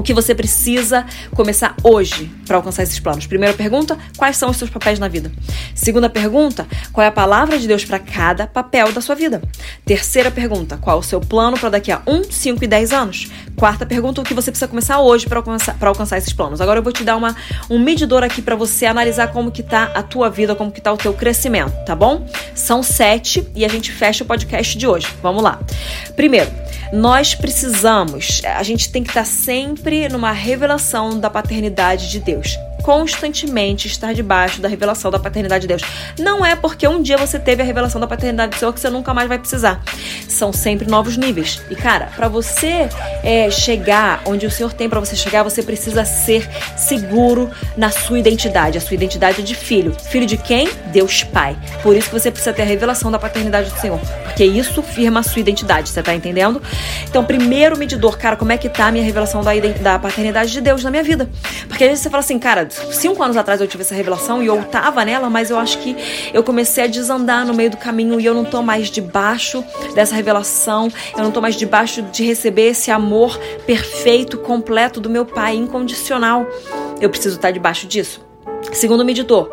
o 0.00 0.02
que 0.02 0.14
você 0.14 0.34
precisa 0.34 1.06
começar 1.34 1.74
hoje 1.82 2.30
para 2.46 2.56
alcançar 2.56 2.82
esses 2.82 2.98
planos? 2.98 3.26
Primeira 3.26 3.54
pergunta: 3.54 3.96
quais 4.16 4.36
são 4.36 4.50
os 4.50 4.56
seus 4.56 4.70
papéis 4.70 4.98
na 4.98 5.08
vida? 5.08 5.32
Segunda 5.74 6.08
pergunta: 6.08 6.66
qual 6.92 7.04
é 7.04 7.08
a 7.08 7.12
palavra 7.12 7.58
de 7.58 7.66
Deus 7.66 7.84
para 7.84 7.98
cada 7.98 8.46
papel 8.46 8.92
da 8.92 9.00
sua 9.00 9.14
vida? 9.14 9.42
Terceira 9.84 10.30
pergunta: 10.30 10.76
qual 10.76 10.96
é 10.96 11.00
o 11.00 11.02
seu 11.02 11.20
plano 11.20 11.58
para 11.58 11.70
daqui 11.70 11.90
a 11.90 12.02
1, 12.06 12.24
5 12.30 12.64
e 12.64 12.66
10 12.66 12.92
anos? 12.92 13.30
Quarta 13.56 13.86
pergunta: 13.86 14.20
o 14.20 14.24
que 14.24 14.34
você 14.34 14.50
precisa 14.50 14.68
começar 14.68 15.00
hoje 15.00 15.26
para 15.26 15.38
alcançar, 15.38 15.76
alcançar 15.80 16.18
esses 16.18 16.32
planos? 16.32 16.60
Agora 16.60 16.78
eu 16.78 16.82
vou 16.82 16.92
te 16.92 17.02
dar 17.02 17.16
uma, 17.16 17.34
um 17.70 17.78
medidor 17.78 18.22
aqui 18.22 18.42
para 18.42 18.54
você 18.54 18.86
analisar 18.86 19.28
como 19.28 19.50
que 19.50 19.62
tá 19.62 19.90
a 19.94 20.02
tua 20.02 20.28
vida, 20.28 20.54
como 20.54 20.70
que 20.70 20.80
tá 20.80 20.92
o 20.92 20.96
teu 20.96 21.14
crescimento, 21.14 21.72
tá 21.84 21.94
bom? 21.94 22.26
São 22.54 22.82
sete 22.82 23.46
e 23.54 23.64
a 23.64 23.68
gente 23.68 23.90
fecha 23.90 24.24
o 24.24 24.26
podcast 24.26 24.76
de 24.76 24.86
hoje. 24.86 25.08
Vamos 25.22 25.42
lá. 25.42 25.58
Primeiro, 26.14 26.50
nós 26.92 27.34
precisamos, 27.34 28.40
a 28.44 28.62
gente 28.62 28.90
tem 28.90 29.02
que 29.02 29.10
estar 29.10 29.24
sempre 29.24 30.08
numa 30.08 30.32
revelação 30.32 31.18
da 31.18 31.30
paternidade 31.30 32.10
de 32.10 32.20
Deus 32.20 32.58
constantemente 32.86 33.88
estar 33.88 34.14
debaixo 34.14 34.60
da 34.60 34.68
revelação 34.68 35.10
da 35.10 35.18
paternidade 35.18 35.62
de 35.62 35.66
Deus. 35.66 35.82
Não 36.20 36.46
é 36.46 36.54
porque 36.54 36.86
um 36.86 37.02
dia 37.02 37.18
você 37.18 37.36
teve 37.36 37.60
a 37.60 37.64
revelação 37.64 38.00
da 38.00 38.06
paternidade 38.06 38.54
do 38.54 38.58
Senhor 38.60 38.72
que 38.72 38.78
você 38.78 38.88
nunca 38.88 39.12
mais 39.12 39.28
vai 39.28 39.40
precisar. 39.40 39.82
São 40.28 40.52
sempre 40.52 40.88
novos 40.88 41.16
níveis. 41.16 41.60
E 41.68 41.74
cara, 41.74 42.12
para 42.14 42.28
você 42.28 42.88
é, 43.24 43.50
chegar 43.50 44.22
onde 44.24 44.46
o 44.46 44.50
Senhor 44.52 44.72
tem 44.72 44.88
para 44.88 45.00
você 45.00 45.16
chegar, 45.16 45.42
você 45.42 45.64
precisa 45.64 46.04
ser 46.04 46.48
seguro 46.76 47.50
na 47.76 47.90
sua 47.90 48.20
identidade. 48.20 48.78
A 48.78 48.80
sua 48.80 48.94
identidade 48.94 49.40
é 49.40 49.44
de 49.44 49.56
filho. 49.56 49.92
Filho 50.08 50.24
de 50.24 50.36
quem? 50.36 50.68
Deus 50.92 51.24
Pai. 51.24 51.58
Por 51.82 51.96
isso 51.96 52.08
que 52.08 52.14
você 52.20 52.30
precisa 52.30 52.52
ter 52.52 52.62
a 52.62 52.66
revelação 52.66 53.10
da 53.10 53.18
paternidade 53.18 53.68
do 53.68 53.80
Senhor. 53.80 53.98
Porque 54.22 54.44
isso 54.44 54.80
firma 54.80 55.18
a 55.18 55.22
sua 55.24 55.40
identidade. 55.40 55.88
Você 55.88 56.04
tá 56.04 56.14
entendendo? 56.14 56.62
Então, 57.08 57.24
primeiro 57.24 57.76
medidor, 57.76 58.16
cara, 58.16 58.36
como 58.36 58.52
é 58.52 58.56
que 58.56 58.68
tá 58.68 58.86
a 58.86 58.92
minha 58.92 59.04
revelação 59.04 59.42
da, 59.42 59.50
da 59.82 59.98
paternidade 59.98 60.52
de 60.52 60.60
Deus 60.60 60.84
na 60.84 60.90
minha 60.92 61.02
vida? 61.02 61.28
Porque 61.66 61.82
às 61.82 61.90
vezes 61.90 62.04
você 62.04 62.10
fala 62.10 62.20
assim, 62.20 62.38
cara, 62.38 62.68
cinco 62.92 63.22
anos 63.22 63.36
atrás 63.36 63.60
eu 63.60 63.66
tive 63.66 63.82
essa 63.82 63.94
revelação 63.94 64.42
e 64.42 64.46
eu 64.46 64.62
tava 64.64 65.04
nela, 65.04 65.28
mas 65.30 65.50
eu 65.50 65.58
acho 65.58 65.78
que 65.78 65.96
eu 66.32 66.42
comecei 66.42 66.84
a 66.84 66.86
desandar 66.86 67.46
no 67.46 67.54
meio 67.54 67.70
do 67.70 67.76
caminho 67.76 68.20
e 68.20 68.24
eu 68.24 68.34
não 68.34 68.44
tô 68.44 68.62
mais 68.62 68.90
debaixo 68.90 69.64
dessa 69.94 70.14
revelação, 70.14 70.88
eu 71.16 71.22
não 71.22 71.30
tô 71.30 71.40
mais 71.40 71.56
debaixo 71.56 72.02
de 72.02 72.24
receber 72.24 72.68
esse 72.68 72.90
amor 72.90 73.38
perfeito, 73.66 74.38
completo 74.38 75.00
do 75.00 75.10
meu 75.10 75.24
Pai, 75.24 75.54
incondicional. 75.54 76.46
Eu 77.00 77.10
preciso 77.10 77.36
estar 77.36 77.50
debaixo 77.50 77.86
disso. 77.86 78.24
Segundo 78.72 79.00
o 79.00 79.04
meditor, 79.04 79.50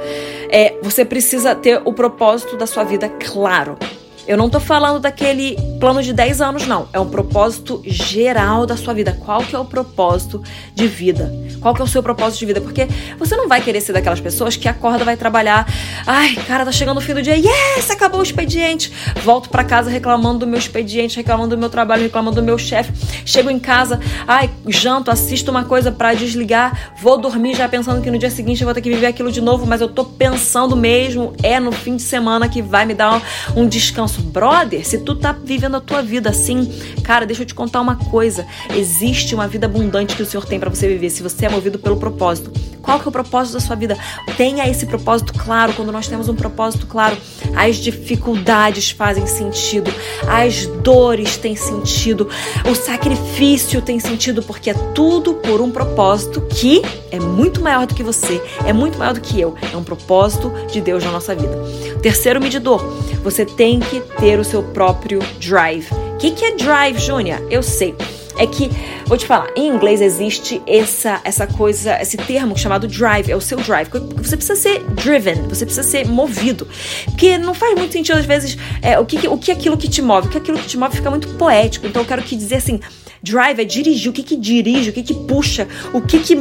é, 0.49 0.75
você 0.81 1.05
precisa 1.05 1.55
ter 1.55 1.81
o 1.85 1.93
propósito 1.93 2.57
da 2.57 2.65
sua 2.65 2.83
vida 2.83 3.09
claro. 3.09 3.77
Eu 4.25 4.37
não 4.37 4.49
tô 4.49 4.59
falando 4.59 4.99
daquele 4.99 5.57
plano 5.79 6.01
de 6.01 6.13
10 6.13 6.41
anos, 6.41 6.65
não. 6.65 6.87
É 6.93 6.99
um 6.99 7.09
propósito 7.09 7.81
geral 7.85 8.65
da 8.65 8.77
sua 8.77 8.93
vida. 8.93 9.17
Qual 9.25 9.41
que 9.41 9.55
é 9.55 9.59
o 9.59 9.65
propósito 9.65 10.41
de 10.73 10.87
vida? 10.87 11.31
Qual 11.59 11.73
que 11.73 11.81
é 11.81 11.83
o 11.83 11.87
seu 11.87 12.01
propósito 12.01 12.39
de 12.39 12.45
vida? 12.45 12.61
Porque 12.61 12.87
você 13.19 13.35
não 13.35 13.49
vai 13.49 13.61
querer 13.61 13.81
ser 13.81 13.91
daquelas 13.91 14.21
pessoas 14.21 14.55
que 14.55 14.67
acorda, 14.67 15.03
vai 15.03 15.17
trabalhar. 15.17 15.67
Ai, 16.07 16.35
cara, 16.47 16.63
tá 16.63 16.71
chegando 16.71 16.97
o 16.97 17.01
fim 17.01 17.13
do 17.13 17.21
dia. 17.21 17.35
Yes, 17.35 17.89
acabou 17.91 18.21
o 18.21 18.23
expediente. 18.23 18.91
Volto 19.23 19.49
para 19.49 19.63
casa 19.63 19.89
reclamando 19.89 20.39
do 20.39 20.47
meu 20.47 20.59
expediente, 20.59 21.17
reclamando 21.17 21.55
do 21.55 21.59
meu 21.59 21.69
trabalho, 21.69 22.03
reclamando 22.03 22.37
do 22.37 22.43
meu 22.43 22.57
chefe. 22.57 22.93
Chego 23.25 23.49
em 23.49 23.59
casa, 23.59 23.99
ai, 24.27 24.49
janto, 24.67 25.11
assisto 25.11 25.51
uma 25.51 25.65
coisa 25.65 25.91
para 25.91 26.13
desligar, 26.13 26.93
vou 27.01 27.17
dormir 27.17 27.55
já 27.55 27.67
pensando 27.67 28.01
que 28.01 28.09
no 28.09 28.17
dia 28.17 28.29
seguinte 28.29 28.61
eu 28.61 28.65
vou 28.65 28.73
ter 28.73 28.81
que 28.81 28.89
viver 28.89 29.07
aquilo 29.07 29.31
de 29.31 29.41
novo, 29.41 29.65
mas 29.65 29.81
eu 29.81 29.87
tô 29.87 30.05
pensando 30.05 30.75
mesmo, 30.75 31.33
é 31.41 31.59
no 31.59 31.71
fim 31.71 31.95
de 31.95 32.01
semana 32.01 32.47
que 32.47 32.61
vai 32.61 32.85
me 32.85 32.93
dar 32.93 33.21
um 33.55 33.67
descanso 33.67 34.12
nosso 34.13 34.21
brother, 34.21 34.85
se 34.85 34.99
tu 34.99 35.15
tá 35.15 35.31
vivendo 35.31 35.75
a 35.75 35.81
tua 35.81 36.01
vida 36.01 36.29
assim, 36.29 36.71
cara, 37.03 37.25
deixa 37.25 37.41
eu 37.41 37.45
te 37.45 37.55
contar 37.55 37.81
uma 37.81 37.95
coisa. 37.95 38.45
Existe 38.75 39.33
uma 39.33 39.47
vida 39.47 39.65
abundante 39.65 40.15
que 40.15 40.21
o 40.21 40.25
Senhor 40.25 40.45
tem 40.45 40.59
para 40.59 40.69
você 40.69 40.87
viver 40.87 41.09
se 41.09 41.23
você 41.23 41.45
é 41.45 41.49
movido 41.49 41.79
pelo 41.79 41.97
propósito. 41.97 42.51
Qual 42.83 42.99
que 42.99 43.07
é 43.07 43.09
o 43.09 43.11
propósito 43.11 43.53
da 43.53 43.59
sua 43.61 43.77
vida? 43.77 43.97
Tenha 44.35 44.67
esse 44.67 44.85
propósito 44.85 45.33
claro. 45.33 45.71
Quando 45.73 45.91
nós 45.91 46.07
temos 46.07 46.27
um 46.27 46.35
propósito 46.35 46.85
claro, 46.85 47.17
as 47.55 47.77
dificuldades 47.77 48.91
fazem 48.91 49.25
sentido, 49.25 49.91
as 50.27 50.65
dores 50.83 51.37
têm 51.37 51.55
sentido, 51.55 52.27
o 52.69 52.75
sacrifício 52.75 53.81
tem 53.81 54.01
sentido, 54.01 54.43
porque 54.43 54.69
é 54.69 54.73
tudo 54.93 55.35
por 55.35 55.61
um 55.61 55.71
propósito 55.71 56.41
que 56.41 56.81
é 57.09 57.19
muito 57.19 57.61
maior 57.61 57.87
do 57.87 57.95
que 57.95 58.03
você, 58.03 58.41
é 58.65 58.73
muito 58.73 58.97
maior 58.97 59.13
do 59.13 59.21
que 59.21 59.39
eu. 59.39 59.55
É 59.71 59.77
um 59.77 59.83
propósito 59.83 60.51
de 60.69 60.81
Deus 60.81 61.03
na 61.05 61.11
nossa 61.11 61.33
vida. 61.33 61.57
Terceiro 62.01 62.41
medidor, 62.41 62.83
você 63.23 63.45
tem 63.45 63.79
que 63.79 64.02
ter 64.19 64.39
o 64.39 64.43
seu 64.43 64.63
próprio 64.63 65.19
drive. 65.39 65.87
O 65.91 66.17
que, 66.17 66.31
que 66.31 66.45
é 66.45 66.55
drive, 66.55 66.99
Júnia? 66.99 67.41
Eu 67.49 67.61
sei 67.61 67.95
é 68.37 68.47
que, 68.47 68.69
vou 69.05 69.17
te 69.17 69.25
falar, 69.25 69.51
em 69.55 69.67
inglês 69.67 70.01
existe 70.01 70.61
essa, 70.65 71.21
essa 71.23 71.45
coisa, 71.45 72.01
esse 72.01 72.17
termo 72.17 72.57
chamado 72.57 72.87
drive, 72.87 73.31
é 73.31 73.35
o 73.35 73.41
seu 73.41 73.57
drive. 73.59 73.89
Você 74.17 74.35
precisa 74.35 74.55
ser 74.55 74.83
driven, 74.85 75.43
você 75.47 75.65
precisa 75.65 75.87
ser 75.87 76.07
movido. 76.07 76.67
Porque 77.05 77.37
não 77.37 77.53
faz 77.53 77.77
muito 77.77 77.93
sentido, 77.93 78.17
às 78.17 78.25
vezes, 78.25 78.57
é, 78.81 78.99
o, 78.99 79.05
que, 79.05 79.27
o 79.27 79.37
que 79.37 79.51
é 79.51 79.53
aquilo 79.53 79.77
que 79.77 79.87
te 79.87 80.01
move. 80.01 80.27
O 80.27 80.31
que 80.31 80.37
é 80.37 80.41
aquilo 80.41 80.57
que 80.57 80.67
te 80.67 80.77
move 80.77 80.95
fica 80.95 81.09
muito 81.09 81.27
poético. 81.35 81.85
Então 81.85 82.01
eu 82.01 82.07
quero 82.07 82.23
que 82.23 82.35
dizer 82.35 82.55
assim, 82.55 82.79
drive 83.21 83.61
é 83.61 83.65
dirigir, 83.65 84.09
o 84.09 84.13
que 84.13 84.23
que 84.23 84.35
dirige, 84.35 84.89
o 84.89 84.93
que 84.93 85.03
que 85.03 85.13
puxa, 85.13 85.67
o 85.93 86.01
que 86.01 86.19
que 86.19 86.35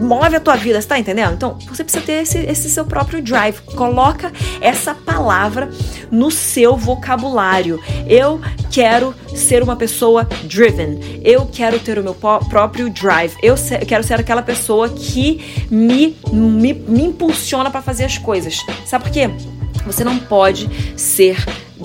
move 0.00 0.36
a 0.36 0.40
tua 0.40 0.56
vida, 0.56 0.80
você 0.80 0.88
tá 0.88 0.98
entendendo? 0.98 1.34
Então, 1.34 1.58
você 1.68 1.82
precisa 1.84 2.04
ter 2.04 2.22
esse, 2.22 2.38
esse 2.38 2.70
seu 2.70 2.84
próprio 2.84 3.22
drive. 3.22 3.60
Coloca 3.76 4.32
essa 4.60 4.94
palavra 4.94 5.70
no 6.10 6.30
seu 6.30 6.76
vocabulário. 6.76 7.80
Eu 8.06 8.40
quero 8.70 9.14
ser 9.34 9.62
uma 9.62 9.76
pessoa 9.76 10.24
driven. 10.44 11.20
Eu 11.22 11.46
quero 11.46 11.78
ter 11.78 11.98
o 11.98 12.02
meu 12.02 12.14
próprio 12.14 12.90
drive. 12.90 13.34
Eu 13.42 13.54
quero 13.86 14.02
ser 14.02 14.20
aquela 14.20 14.42
pessoa 14.42 14.88
que 14.88 15.66
me, 15.70 16.16
me, 16.32 16.72
me 16.72 17.04
impulsiona 17.04 17.70
para 17.70 17.82
fazer 17.82 18.04
as 18.04 18.18
coisas. 18.18 18.58
Sabe 18.86 19.04
por 19.04 19.12
quê? 19.12 19.30
Você 19.86 20.02
não 20.02 20.18
pode 20.18 20.68
ser 20.98 21.36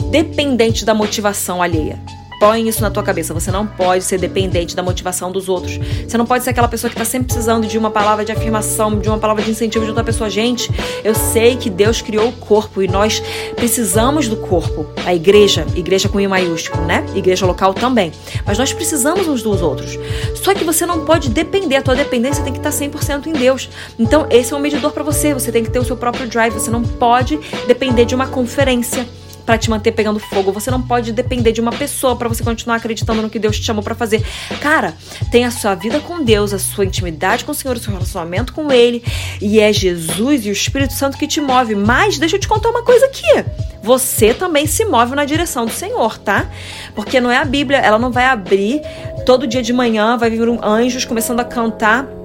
dependente 0.09 0.85
da 0.85 0.93
motivação 0.93 1.61
alheia. 1.61 1.99
Põe 2.39 2.69
isso 2.69 2.81
na 2.81 2.89
tua 2.89 3.03
cabeça. 3.03 3.33
Você 3.33 3.51
não 3.51 3.67
pode 3.67 4.03
ser 4.03 4.17
dependente 4.17 4.75
da 4.75 4.81
motivação 4.81 5.29
dos 5.31 5.49
outros. 5.49 5.77
Você 6.07 6.17
não 6.17 6.25
pode 6.25 6.43
ser 6.43 6.51
aquela 6.51 6.69
pessoa 6.69 6.89
que 6.89 6.95
está 6.95 7.03
sempre 7.03 7.27
precisando 7.27 7.67
de 7.67 7.77
uma 7.77 7.91
palavra 7.91 8.23
de 8.23 8.31
afirmação, 8.31 8.97
de 8.97 9.09
uma 9.09 9.17
palavra 9.17 9.43
de 9.43 9.51
incentivo 9.51 9.83
de 9.83 9.91
outra 9.91 10.05
pessoa. 10.05 10.29
Gente, 10.29 10.71
eu 11.03 11.13
sei 11.13 11.57
que 11.57 11.69
Deus 11.69 12.01
criou 12.01 12.29
o 12.29 12.31
corpo 12.31 12.81
e 12.81 12.87
nós 12.87 13.21
precisamos 13.55 14.29
do 14.29 14.37
corpo. 14.37 14.85
A 15.05 15.13
igreja, 15.13 15.65
igreja 15.75 16.07
com 16.07 16.19
I 16.19 16.27
maiúsculo, 16.27 16.85
né? 16.85 17.05
Igreja 17.13 17.45
local 17.45 17.73
também. 17.73 18.13
Mas 18.45 18.57
nós 18.57 18.71
precisamos 18.71 19.27
uns 19.27 19.43
dos 19.43 19.61
outros. 19.61 19.97
Só 20.41 20.53
que 20.53 20.63
você 20.63 20.85
não 20.85 21.03
pode 21.03 21.29
depender. 21.29 21.75
A 21.75 21.81
tua 21.81 21.95
dependência 21.95 22.41
tem 22.43 22.53
que 22.53 22.59
estar 22.59 22.69
100% 22.69 23.27
em 23.27 23.33
Deus. 23.33 23.69
Então, 23.97 24.25
esse 24.29 24.53
é 24.53 24.55
um 24.55 24.59
medidor 24.59 24.91
para 24.91 25.03
você. 25.03 25.33
Você 25.33 25.51
tem 25.51 25.63
que 25.63 25.69
ter 25.69 25.79
o 25.79 25.83
seu 25.83 25.97
próprio 25.97 26.27
drive. 26.27 26.53
Você 26.53 26.71
não 26.71 26.83
pode 26.83 27.37
depender 27.67 28.05
de 28.05 28.15
uma 28.15 28.27
conferência 28.27 29.05
para 29.49 29.57
te 29.57 29.67
manter 29.67 29.91
pegando 29.93 30.19
fogo. 30.19 30.51
Você 30.51 30.69
não 30.69 30.79
pode 30.79 31.11
depender 31.11 31.51
de 31.51 31.59
uma 31.59 31.71
pessoa 31.71 32.15
para 32.15 32.29
você 32.29 32.43
continuar 32.43 32.75
acreditando 32.75 33.19
no 33.19 33.31
que 33.31 33.39
Deus 33.39 33.57
te 33.57 33.65
chamou 33.65 33.81
para 33.81 33.95
fazer. 33.95 34.23
Cara, 34.61 34.93
tem 35.31 35.43
a 35.43 35.49
sua 35.49 35.73
vida 35.73 35.99
com 35.99 36.23
Deus, 36.23 36.53
a 36.53 36.59
sua 36.59 36.85
intimidade 36.85 37.43
com 37.43 37.51
o 37.51 37.55
Senhor, 37.55 37.75
o 37.75 37.79
seu 37.79 37.91
relacionamento 37.91 38.53
com 38.53 38.71
Ele, 38.71 39.03
e 39.41 39.59
é 39.59 39.73
Jesus 39.73 40.45
e 40.45 40.49
o 40.49 40.51
Espírito 40.51 40.93
Santo 40.93 41.17
que 41.17 41.25
te 41.25 41.41
move. 41.41 41.73
Mas 41.73 42.19
deixa 42.19 42.35
eu 42.35 42.39
te 42.39 42.47
contar 42.47 42.69
uma 42.69 42.83
coisa 42.83 43.07
aqui. 43.07 43.43
Você 43.81 44.35
também 44.35 44.67
se 44.67 44.85
move 44.85 45.15
na 45.15 45.25
direção 45.25 45.65
do 45.65 45.71
Senhor, 45.71 46.19
tá? 46.19 46.47
Porque 46.93 47.19
não 47.19 47.31
é 47.31 47.37
a 47.37 47.45
Bíblia, 47.45 47.79
ela 47.79 47.97
não 47.97 48.11
vai 48.11 48.25
abrir 48.25 48.83
todo 49.25 49.47
dia 49.47 49.63
de 49.63 49.73
manhã, 49.73 50.15
vai 50.15 50.29
vir 50.29 50.47
um 50.47 50.63
anjos 50.63 51.05
começando 51.05 51.39
a 51.39 51.43
cantar 51.43 52.18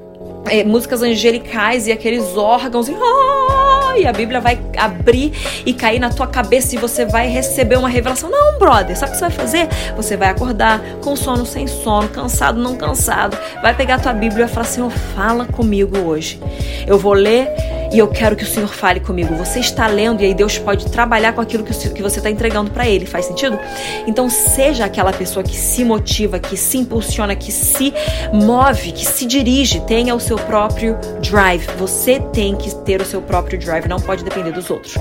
é, 0.46 0.64
músicas 0.64 1.02
angelicais 1.02 1.86
e 1.86 1.92
aqueles 1.92 2.36
órgãos 2.36 2.88
e, 2.88 2.92
oh, 2.92 3.96
e 3.96 4.06
a 4.06 4.12
Bíblia 4.12 4.40
vai 4.40 4.60
abrir 4.76 5.32
e 5.64 5.72
cair 5.72 5.98
na 5.98 6.10
tua 6.10 6.26
cabeça 6.26 6.74
e 6.74 6.78
você 6.78 7.04
vai 7.04 7.28
receber 7.28 7.76
uma 7.76 7.88
revelação. 7.88 8.30
Não, 8.30 8.58
brother, 8.58 8.96
sabe 8.96 9.12
o 9.12 9.14
que 9.14 9.18
você 9.18 9.28
vai 9.28 9.30
fazer? 9.30 9.68
Você 9.96 10.16
vai 10.16 10.28
acordar 10.28 10.80
com 11.00 11.14
sono 11.16 11.46
sem 11.46 11.66
sono, 11.66 12.08
cansado 12.08 12.60
não 12.60 12.76
cansado, 12.76 13.36
vai 13.62 13.74
pegar 13.74 13.96
a 13.96 13.98
tua 13.98 14.12
Bíblia 14.12 14.44
e 14.44 14.46
vai 14.46 14.48
falar: 14.48 14.66
Senhor, 14.66 14.90
fala 14.90 15.46
comigo 15.46 15.98
hoje. 15.98 16.40
Eu 16.86 16.98
vou 16.98 17.12
ler 17.12 17.48
e 17.94 17.98
eu 18.00 18.08
quero 18.08 18.34
que 18.34 18.42
o 18.42 18.46
Senhor 18.46 18.68
fale 18.68 18.98
comigo. 18.98 19.36
Você 19.36 19.60
está 19.60 19.86
lendo 19.86 20.20
e 20.20 20.26
aí 20.26 20.34
Deus 20.34 20.58
pode 20.58 20.90
trabalhar 20.90 21.32
com 21.32 21.40
aquilo 21.40 21.62
que, 21.62 21.72
que 21.90 22.02
você 22.02 22.18
está 22.18 22.28
entregando 22.28 22.72
para 22.72 22.88
Ele. 22.88 23.06
Faz 23.06 23.26
sentido? 23.26 23.56
Então 24.04 24.28
seja 24.28 24.84
aquela 24.84 25.12
pessoa 25.12 25.44
que 25.44 25.56
se 25.56 25.84
motiva, 25.84 26.40
que 26.40 26.56
se 26.56 26.76
impulsiona, 26.76 27.36
que 27.36 27.52
se 27.52 27.94
move, 28.32 28.90
que 28.90 29.06
se 29.06 29.24
dirige, 29.24 29.78
tenha 29.82 30.12
o 30.12 30.18
seu 30.18 30.36
próprio 30.36 30.98
drive. 31.22 31.68
Você 31.78 32.18
tem 32.18 32.56
que 32.56 32.74
ter 32.84 33.00
o 33.00 33.04
seu 33.04 33.22
próprio 33.22 33.56
drive, 33.60 33.86
não 33.86 34.00
pode 34.00 34.24
depender 34.24 34.50
dos 34.50 34.70
outros. 34.70 34.98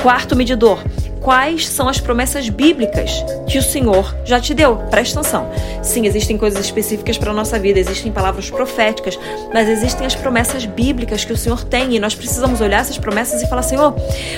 Quarto 0.00 0.34
medidor 0.34 0.82
quais 1.22 1.68
são 1.68 1.88
as 1.88 2.00
promessas 2.00 2.48
bíblicas 2.48 3.24
que 3.46 3.58
o 3.58 3.62
Senhor 3.62 4.14
já 4.24 4.40
te 4.40 4.52
deu. 4.52 4.76
Presta 4.90 5.20
atenção. 5.20 5.48
Sim, 5.82 6.06
existem 6.06 6.36
coisas 6.36 6.64
específicas 6.64 7.16
para 7.16 7.30
a 7.30 7.34
nossa 7.34 7.58
vida, 7.58 7.78
existem 7.78 8.12
palavras 8.12 8.50
proféticas, 8.50 9.18
mas 9.52 9.68
existem 9.68 10.06
as 10.06 10.14
promessas 10.14 10.66
bíblicas 10.66 11.24
que 11.24 11.32
o 11.32 11.36
Senhor 11.36 11.64
tem 11.64 11.94
e 11.94 12.00
nós 12.00 12.14
precisamos 12.14 12.60
olhar 12.60 12.80
essas 12.80 12.98
promessas 12.98 13.42
e 13.42 13.46
falar: 13.48 13.62
Senhor, 13.62 13.94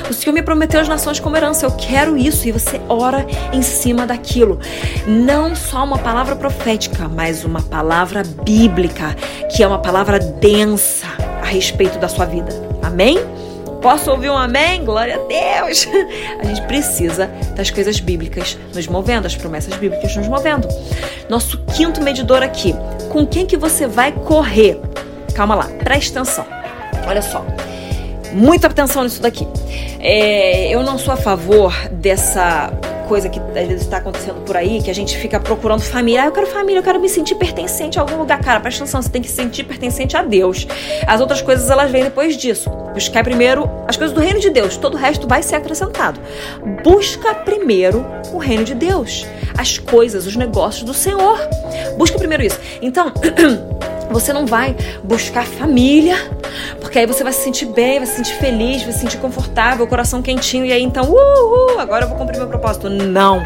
o 0.08 0.12
Senhor 0.12 0.32
me 0.32 0.42
prometeu 0.42 0.80
as 0.80 0.88
nações 0.88 1.18
como 1.18 1.36
herança, 1.36 1.66
eu 1.66 1.72
quero 1.72 2.16
isso. 2.16 2.46
E 2.46 2.52
você 2.52 2.80
ora 2.88 3.26
em 3.52 3.62
cima 3.62 4.06
daquilo. 4.06 4.58
Não 5.06 5.54
só 5.56 5.84
uma 5.84 5.98
palavra 5.98 6.36
profética, 6.36 7.08
mas 7.08 7.44
uma 7.44 7.62
palavra 7.62 8.22
bíblica, 8.44 9.16
que 9.54 9.62
é 9.62 9.66
uma 9.66 9.78
palavra 9.78 10.18
densa 10.18 11.06
a 11.42 11.46
respeito 11.46 11.98
da 11.98 12.08
sua 12.08 12.26
vida. 12.26 12.52
Amém? 12.82 13.18
Posso 13.84 14.10
ouvir 14.10 14.30
um 14.30 14.38
amém? 14.38 14.82
Glória 14.82 15.16
a 15.16 15.58
Deus! 15.58 15.86
A 16.40 16.44
gente 16.46 16.62
precisa 16.62 17.26
das 17.54 17.70
coisas 17.70 18.00
bíblicas 18.00 18.56
nos 18.74 18.86
movendo, 18.86 19.26
as 19.26 19.36
promessas 19.36 19.74
bíblicas 19.76 20.16
nos 20.16 20.26
movendo. 20.26 20.66
Nosso 21.28 21.58
quinto 21.76 22.00
medidor 22.00 22.42
aqui. 22.42 22.74
Com 23.10 23.26
quem 23.26 23.44
que 23.44 23.58
você 23.58 23.86
vai 23.86 24.10
correr? 24.10 24.80
Calma 25.34 25.54
lá, 25.54 25.68
presta 25.84 26.18
atenção. 26.18 26.46
Olha 27.06 27.20
só. 27.20 27.44
Muita 28.32 28.68
atenção 28.68 29.04
nisso 29.04 29.20
daqui. 29.20 29.46
É, 30.00 30.70
eu 30.70 30.82
não 30.82 30.96
sou 30.96 31.12
a 31.12 31.18
favor 31.18 31.74
dessa 31.90 32.72
coisa 33.04 33.28
que 33.28 33.38
às 33.38 33.68
vezes 33.68 33.82
está 33.82 33.98
acontecendo 33.98 34.40
por 34.44 34.56
aí, 34.56 34.82
que 34.82 34.90
a 34.90 34.94
gente 34.94 35.16
fica 35.16 35.38
procurando 35.38 35.82
família. 35.82 36.22
Ah, 36.22 36.26
eu 36.26 36.32
quero 36.32 36.46
família, 36.46 36.78
eu 36.78 36.82
quero 36.82 37.00
me 37.00 37.08
sentir 37.08 37.34
pertencente 37.36 37.98
a 37.98 38.02
algum 38.02 38.16
lugar. 38.16 38.40
Cara, 38.40 38.60
presta 38.60 38.84
atenção, 38.84 39.00
você 39.00 39.08
tem 39.08 39.22
que 39.22 39.28
se 39.28 39.36
sentir 39.36 39.64
pertencente 39.64 40.16
a 40.16 40.22
Deus. 40.22 40.66
As 41.06 41.20
outras 41.20 41.40
coisas, 41.40 41.70
elas 41.70 41.90
vêm 41.90 42.04
depois 42.04 42.36
disso. 42.36 42.70
Buscar 42.92 43.24
primeiro 43.24 43.68
as 43.86 43.96
coisas 43.96 44.14
do 44.14 44.20
reino 44.20 44.40
de 44.40 44.50
Deus. 44.50 44.76
Todo 44.76 44.94
o 44.94 44.96
resto 44.96 45.26
vai 45.26 45.42
ser 45.42 45.56
acrescentado. 45.56 46.20
Busca 46.82 47.34
primeiro 47.34 48.04
o 48.32 48.38
reino 48.38 48.64
de 48.64 48.74
Deus. 48.74 49.26
As 49.56 49.78
coisas, 49.78 50.26
os 50.26 50.36
negócios 50.36 50.84
do 50.84 50.94
Senhor. 50.94 51.38
Busca 51.96 52.18
primeiro 52.18 52.42
isso. 52.42 52.58
Então, 52.80 53.12
você 54.10 54.32
não 54.32 54.46
vai 54.46 54.76
buscar 55.02 55.44
família 55.44 56.16
porque 56.80 56.98
aí 56.98 57.06
você 57.06 57.22
vai 57.22 57.32
se 57.32 57.42
sentir 57.42 57.66
bem, 57.66 57.98
vai 57.98 58.06
se 58.06 58.16
sentir 58.16 58.34
feliz, 58.34 58.82
vai 58.82 58.92
se 58.92 59.00
sentir 59.00 59.18
confortável, 59.18 59.86
coração 59.86 60.22
quentinho, 60.22 60.64
e 60.64 60.72
aí 60.72 60.82
então, 60.82 61.04
uhul, 61.04 61.78
agora 61.78 62.04
eu 62.04 62.08
vou 62.08 62.16
cumprir 62.18 62.38
meu 62.38 62.48
propósito. 62.48 62.88
Não. 62.88 63.44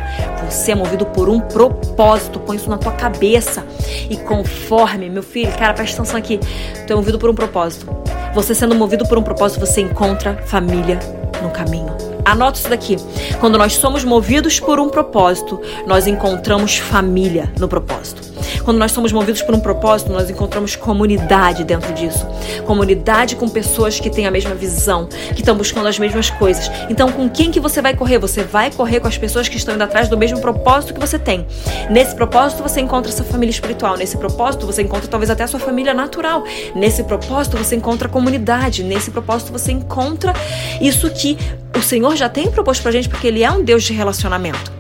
Você 0.49 0.73
é 0.73 0.75
movido 0.75 1.07
por 1.07 1.29
um 1.29 1.41
propósito. 1.41 2.41
Põe 2.41 2.57
isso 2.57 2.71
na 2.71 2.79
tua 2.79 2.93
cabeça. 2.93 3.65
E 4.09 4.17
conforme, 4.17 5.09
meu 5.11 5.23
filho, 5.23 5.53
cara, 5.53 5.75
presta 5.75 6.01
atenção 6.01 6.19
aqui. 6.19 6.39
Tu 6.87 6.93
é 6.93 6.97
movido 6.97 7.19
por 7.19 7.31
um 7.31 7.35
propósito. 7.35 7.87
Você 8.35 8.55
sendo 8.55 8.75
movido 8.75 9.07
por 9.07 9.19
um 9.19 9.23
propósito, 9.23 9.61
você 9.61 9.81
encontra 9.81 10.43
família 10.47 10.99
no 11.43 11.51
caminho. 11.51 11.97
Anota 12.25 12.59
isso 12.59 12.69
daqui. 12.69 12.97
Quando 13.41 13.57
nós 13.57 13.75
somos 13.75 14.05
movidos 14.05 14.61
por 14.61 14.79
um 14.79 14.89
propósito, 14.89 15.61
nós 15.87 16.07
encontramos 16.07 16.77
família 16.77 17.51
no 17.59 17.67
propósito. 17.69 18.28
Quando 18.65 18.79
nós 18.79 18.93
somos 18.93 19.13
movidos 19.13 19.43
por 19.43 19.55
um 19.55 19.61
propósito, 19.61 20.13
nós 20.13 20.29
encontramos 20.31 20.77
comunidade 20.77 21.65
dentro 21.65 21.93
disso. 21.93 22.27
Comunidade 22.65 23.37
com 23.37 23.49
pessoas 23.49 24.01
que 24.01 24.11
têm 24.11 24.27
a 24.27 24.31
mesma 24.31 24.55
visão, 24.55 25.07
que 25.35 25.41
estão 25.41 25.57
buscando 25.57 25.87
as 25.89 25.99
mesmas 25.99 26.31
coisas. 26.31 26.71
Então, 26.89 27.11
com 27.11 27.29
quem 27.29 27.51
que 27.51 27.61
você 27.61 27.81
vai 27.81 27.95
correr? 27.95 28.19
Você 28.19 28.43
vai 28.43 28.71
correr 28.71 29.01
com 29.01 29.09
as 29.09 29.19
pessoas 29.19 29.49
que 29.49 29.57
estão 29.57 29.75
indo 29.75 29.85
atrás 29.85 30.09
do 30.09 30.17
mesmo 30.17 30.41
propósito 30.41 30.95
que 30.95 31.01
você 31.01 31.19
tem. 31.19 31.47
Nesse 31.91 32.15
propósito, 32.15 32.63
você 32.63 32.81
encontra 32.81 33.11
sua 33.13 33.25
família 33.25 33.51
espiritual. 33.51 33.97
Nesse 33.97 34.17
propósito, 34.17 34.67
você 34.67 34.83
encontra 34.83 35.09
talvez 35.09 35.31
até 35.31 35.45
a 35.45 35.47
sua 35.47 35.61
família 35.61 35.95
natural. 35.95 36.45
Nesse 36.75 37.03
propósito, 37.05 37.57
você 37.57 37.77
encontra 37.77 38.09
comunidade. 38.09 38.83
Nesse 38.83 39.11
propósito, 39.11 39.53
você 39.53 39.73
encontra 39.73 40.33
isso 40.81 41.11
que 41.11 41.37
o 41.77 41.83
Senhor 41.83 42.17
já 42.17 42.29
tem 42.29 42.51
proposto 42.51 42.83
pra 42.83 42.93
gente, 42.93 43.09
porque 43.09 43.27
Ele 43.27 43.43
é 43.43 43.51
um 43.51 43.63
Deus 43.63 43.85
de 43.85 43.93
relacionamento. 43.93 44.73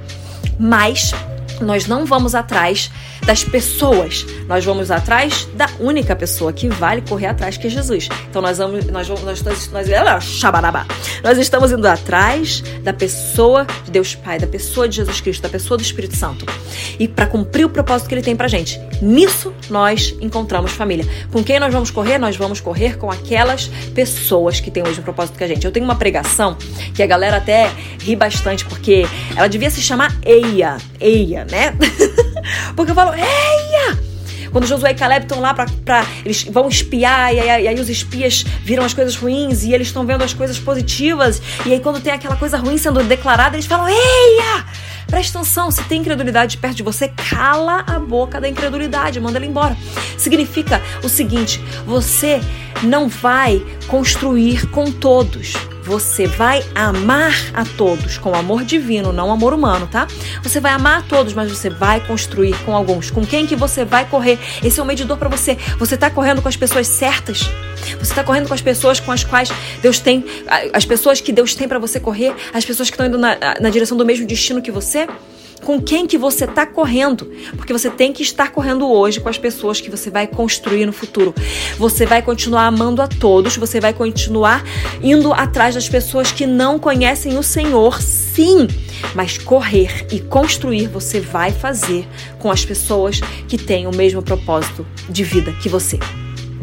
Mas 0.59 1.15
nós 1.61 1.87
não 1.87 2.05
vamos 2.05 2.35
atrás 2.35 2.91
das 3.25 3.45
pessoas, 3.45 4.27
nós 4.47 4.65
vamos 4.65 4.91
atrás 4.91 5.49
da 5.55 5.69
única 5.79 6.17
pessoa 6.17 6.53
que 6.53 6.69
vale 6.69 7.03
correr 7.03 7.27
atrás, 7.27 7.57
que 7.57 7.67
é 7.67 7.71
Jesus. 7.71 8.09
Então 8.29 8.41
nós 8.41 8.59
vamos, 8.59 8.87
nós 8.87 9.07
vamos, 9.09 9.23
nós, 9.25 9.43
nós, 9.43 9.69
nós, 9.71 9.88
nós 11.23 11.38
estamos 11.38 11.73
indo 11.73 11.87
atrás 11.87 12.62
da 12.83 12.93
pessoa 12.93 13.67
de 13.85 13.91
Deus 13.91 14.15
Pai, 14.15 14.38
da 14.38 14.47
pessoa 14.47 14.88
de 14.88 14.97
Jesus 14.97 15.21
Cristo, 15.21 15.43
da 15.43 15.49
pessoa 15.49 15.77
do 15.77 15.83
Espírito 15.83 16.17
Santo. 16.17 16.47
E 16.99 17.07
para 17.07 17.27
cumprir 17.27 17.65
o 17.65 17.71
propósito 17.71 18.09
que 18.09 18.15
ele 18.15 18.23
tem 18.23 18.37
pra 18.37 18.49
gente. 18.49 18.81
Nisso 19.00 19.53
nós 19.71 20.15
encontramos 20.21 20.73
família. 20.73 21.07
Com 21.33 21.43
quem 21.43 21.61
nós 21.61 21.73
vamos 21.73 21.91
correr? 21.91 22.19
Nós 22.19 22.37
vamos 22.37 22.61
correr 22.61 22.97
com 22.97 23.11
aquelas 23.11 23.69
pessoas 23.95 24.61
que 24.61 24.71
têm 24.71 24.83
o 24.83 24.87
mesmo 24.87 25.03
propósito 25.03 25.37
que 25.37 25.45
a 25.45 25.49
gente. 25.49 25.65
Eu 25.65 25.73
tenho 25.73 25.85
uma 25.85 25.97
pregação 25.97 26.57
que 26.95 27.03
a 27.03 27.07
galera 27.07 27.37
até 27.37 27.71
ri 28.00 28.17
bastante 28.17 28.65
porque 28.65 29.07
ela 29.37 29.49
devia 29.49 29.71
se 29.71 29.81
chamar 29.81 30.15
Eia, 30.25 30.79
Eia, 31.00 31.47
né? 31.50 31.75
porque 32.76 32.90
eu 32.93 32.95
falo, 32.95 33.12
Eia! 33.14 34.09
Quando 34.50 34.67
Josué 34.67 34.93
e 34.93 34.95
Caleb 34.95 35.25
estão 35.25 35.40
lá 35.40 35.52
para 35.52 36.07
eles 36.25 36.45
vão 36.45 36.69
espiar 36.69 37.35
e 37.35 37.38
aí, 37.38 37.64
e 37.64 37.69
aí, 37.69 37.78
os 37.78 37.90
espias 37.90 38.45
viram 38.64 38.83
as 38.83 38.95
coisas 38.95 39.14
ruins 39.14 39.62
e 39.62 39.75
eles 39.75 39.88
estão 39.88 40.07
vendo 40.07 40.25
as 40.25 40.33
coisas 40.33 40.59
positivas 40.59 41.43
e 41.67 41.73
aí 41.73 41.81
quando 41.81 42.00
tem 42.00 42.14
aquela 42.14 42.35
coisa 42.35 42.57
ruim 42.57 42.78
sendo 42.78 43.02
declarada 43.05 43.57
eles 43.57 43.67
falam 43.67 43.87
eia 43.88 44.64
Presta 45.09 45.38
atenção, 45.38 45.71
se 45.71 45.83
tem 45.85 46.02
incredulidade 46.02 46.59
perto 46.59 46.76
de 46.76 46.83
você, 46.83 47.09
cala 47.09 47.83
a 47.87 47.99
boca 47.99 48.38
da 48.38 48.47
incredulidade, 48.47 49.19
manda 49.19 49.38
ela 49.38 49.47
embora. 49.47 49.75
Significa 50.19 50.83
o 51.02 51.09
seguinte: 51.09 51.59
você 51.87 52.40
não 52.83 53.09
vai 53.09 53.64
construir 53.87 54.67
com 54.69 54.93
todos. 54.93 55.55
Você 55.88 56.26
vai 56.26 56.62
amar 56.75 57.33
a 57.54 57.64
todos 57.64 58.18
com 58.18 58.35
amor 58.35 58.62
divino, 58.62 59.11
não 59.11 59.33
amor 59.33 59.54
humano, 59.54 59.87
tá? 59.87 60.07
Você 60.42 60.61
vai 60.61 60.73
amar 60.73 60.99
a 60.99 61.02
todos, 61.02 61.33
mas 61.33 61.50
você 61.50 61.71
vai 61.71 61.99
construir 62.07 62.54
com 62.66 62.76
alguns. 62.76 63.11
Com 63.11 63.25
quem 63.25 63.47
que 63.47 63.57
você 63.57 63.87
vai 63.87 64.04
correr? 64.04 64.38
Esse 64.62 64.78
é 64.78 64.83
um 64.83 64.87
medidor 64.87 65.16
para 65.16 65.30
você. 65.30 65.57
Você 65.78 65.97
tá 65.97 66.11
correndo 66.11 66.42
com 66.42 66.49
as 66.49 66.57
pessoas 66.57 66.87
certas? 66.87 67.49
Você 67.99 68.12
está 68.12 68.23
correndo 68.23 68.49
com 68.49 68.52
as 68.52 68.61
pessoas 68.61 69.00
com 69.00 69.11
as 69.11 69.25
quais 69.25 69.49
Deus 69.80 69.99
tem, 69.99 70.23
as 70.75 70.85
pessoas 70.85 71.23
que 71.23 71.33
Deus 71.33 71.54
tem 71.54 71.66
para 71.66 71.78
você 71.78 71.99
correr, 71.99 72.35
as 72.52 72.66
pessoas 72.66 72.90
que 72.90 72.95
estão 72.95 73.07
indo 73.07 73.16
na, 73.16 73.38
na 73.59 73.71
direção 73.71 73.97
do 73.97 74.04
mesmo 74.04 74.26
destino 74.26 74.61
que 74.61 74.71
você? 74.71 75.09
Com 75.69 75.79
quem 75.79 76.07
que 76.07 76.17
você 76.17 76.47
está 76.47 76.65
correndo, 76.65 77.31
porque 77.55 77.75
você 77.75 77.91
tem 77.91 78.11
que 78.11 78.23
estar 78.23 78.51
correndo 78.53 78.91
hoje 78.91 79.21
com 79.21 79.29
as 79.29 79.37
pessoas 79.37 79.83
que 79.83 79.91
você 79.91 80.09
vai 80.09 80.27
construir 80.27 80.87
no 80.87 80.95
futuro. 80.95 81.35
Você 81.77 82.07
vai 82.07 82.23
continuar 82.23 82.65
amando 82.65 83.03
a 83.03 83.07
todos, 83.07 83.55
você 83.55 83.79
vai 83.79 83.93
continuar 83.93 84.65
indo 85.03 85.31
atrás 85.31 85.75
das 85.75 85.87
pessoas 85.87 86.33
que 86.33 86.47
não 86.47 86.79
conhecem 86.79 87.37
o 87.37 87.43
Senhor, 87.43 88.01
sim, 88.01 88.67
mas 89.15 89.37
correr 89.37 90.07
e 90.11 90.21
construir 90.21 90.87
você 90.87 91.21
vai 91.21 91.53
fazer 91.53 92.09
com 92.39 92.51
as 92.51 92.65
pessoas 92.65 93.21
que 93.47 93.59
têm 93.59 93.87
o 93.87 93.95
mesmo 93.95 94.23
propósito 94.23 94.87
de 95.07 95.23
vida 95.23 95.53
que 95.61 95.69
você 95.69 95.99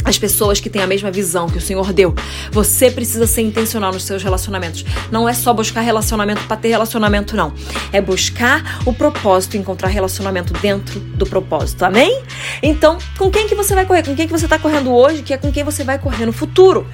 as 0.06 0.18
pessoas 0.18 0.60
que 0.62 0.70
têm 0.70 0.82
a 0.82 0.88
mesma 0.88 1.12
visão 1.12 1.50
que 1.50 1.58
o 1.58 1.62
Senhor 1.62 1.92
deu. 1.92 2.14
Você 2.52 2.92
precisa 2.92 3.26
ser 3.26 3.42
intencional 3.42 3.92
nos 3.92 4.04
seus 4.04 4.24
relacionamentos. 4.24 4.86
Não 5.12 5.28
é 5.28 5.34
só 5.34 5.54
buscar 5.54 5.82
relacionamento 5.82 6.44
para 6.44 6.56
ter 6.56 6.70
relacionamento, 6.70 7.36
não. 7.36 7.54
É 7.92 8.00
buscar 8.00 8.80
o 8.86 8.94
propósito, 8.94 9.58
encontrar 9.58 9.88
relacionamento 9.88 10.54
dentro 10.54 11.00
do 11.00 11.26
propósito. 11.26 11.84
Amém? 11.84 12.22
Então, 12.62 12.98
com 13.18 13.32
quem 13.32 13.48
que 13.48 13.56
você 13.56 13.74
vai 13.74 13.86
correr? 13.86 14.04
Com 14.04 14.16
quem 14.16 14.28
que 14.28 14.32
você 14.32 14.46
está 14.46 14.60
correndo 14.60 14.94
hoje? 14.94 15.24
Que 15.24 15.34
é 15.34 15.38
com 15.38 15.52
quem 15.52 15.64
você 15.64 15.84
vai 15.84 15.98
correr 15.98 16.26
no 16.26 16.34
futuro? 16.34 16.88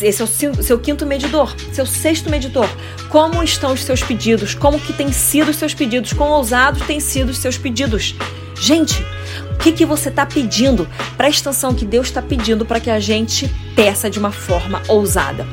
Esse 0.00 0.20
é 0.20 0.24
o 0.24 0.62
seu 0.62 0.78
quinto 0.78 1.06
medidor, 1.06 1.54
seu 1.72 1.86
sexto 1.86 2.28
medidor. 2.28 2.68
Como 3.08 3.42
estão 3.42 3.72
os 3.72 3.82
seus 3.82 4.02
pedidos? 4.02 4.54
Como 4.54 4.80
que 4.80 4.92
têm 4.92 5.12
sido 5.12 5.50
os 5.50 5.56
seus 5.56 5.74
pedidos? 5.74 6.12
Quão 6.12 6.30
ousados 6.30 6.82
têm 6.86 7.00
sido 7.00 7.30
os 7.30 7.38
seus 7.38 7.56
pedidos? 7.56 8.14
Gente, 8.58 9.04
o 9.52 9.58
que, 9.58 9.72
que 9.72 9.84
você 9.84 10.08
está 10.08 10.24
pedindo? 10.24 10.88
Presta 11.16 11.50
atenção 11.50 11.74
que 11.74 11.84
Deus 11.84 12.06
está 12.06 12.22
pedindo 12.22 12.64
para 12.64 12.80
que 12.80 12.90
a 12.90 12.98
gente 12.98 13.48
peça 13.74 14.08
de 14.08 14.18
uma 14.18 14.32
forma 14.32 14.82
ousada. 14.88 15.46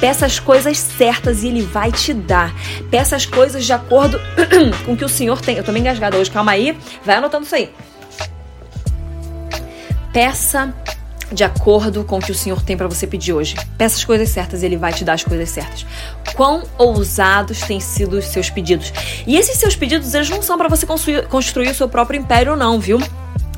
Peça 0.00 0.26
as 0.26 0.38
coisas 0.38 0.78
certas 0.78 1.42
e 1.42 1.48
Ele 1.48 1.62
vai 1.62 1.90
te 1.90 2.12
dar. 2.12 2.54
Peça 2.90 3.16
as 3.16 3.24
coisas 3.26 3.64
de 3.64 3.72
acordo 3.72 4.20
com 4.84 4.92
o 4.92 4.96
que 4.96 5.04
o 5.04 5.08
Senhor 5.08 5.40
tem. 5.40 5.56
Eu 5.56 5.64
tô 5.64 5.72
meio 5.72 5.82
engasgada 5.82 6.16
hoje, 6.16 6.30
calma 6.30 6.52
aí. 6.52 6.76
Vai 7.04 7.16
anotando 7.16 7.44
isso 7.44 7.54
aí. 7.54 7.70
Peça 10.12 10.74
de 11.32 11.44
acordo 11.44 12.04
com 12.04 12.18
o 12.18 12.20
que 12.20 12.30
o 12.30 12.34
Senhor 12.34 12.62
tem 12.62 12.76
para 12.76 12.86
você 12.86 13.06
pedir 13.06 13.32
hoje. 13.32 13.56
Peça 13.78 13.96
as 13.96 14.04
coisas 14.04 14.28
certas 14.28 14.62
e 14.62 14.66
Ele 14.66 14.76
vai 14.76 14.92
te 14.92 15.04
dar 15.04 15.14
as 15.14 15.24
coisas 15.24 15.48
certas. 15.48 15.86
Quão 16.34 16.62
ousados 16.78 17.60
têm 17.60 17.80
sido 17.80 18.18
os 18.18 18.26
seus 18.26 18.50
pedidos? 18.50 18.92
E 19.26 19.36
esses 19.36 19.58
seus 19.58 19.74
pedidos, 19.74 20.14
eles 20.14 20.28
não 20.28 20.42
são 20.42 20.58
para 20.58 20.68
você 20.68 20.86
construir, 20.86 21.26
construir 21.28 21.68
o 21.68 21.74
seu 21.74 21.88
próprio 21.88 22.20
império, 22.20 22.56
não, 22.56 22.78
viu? 22.78 23.00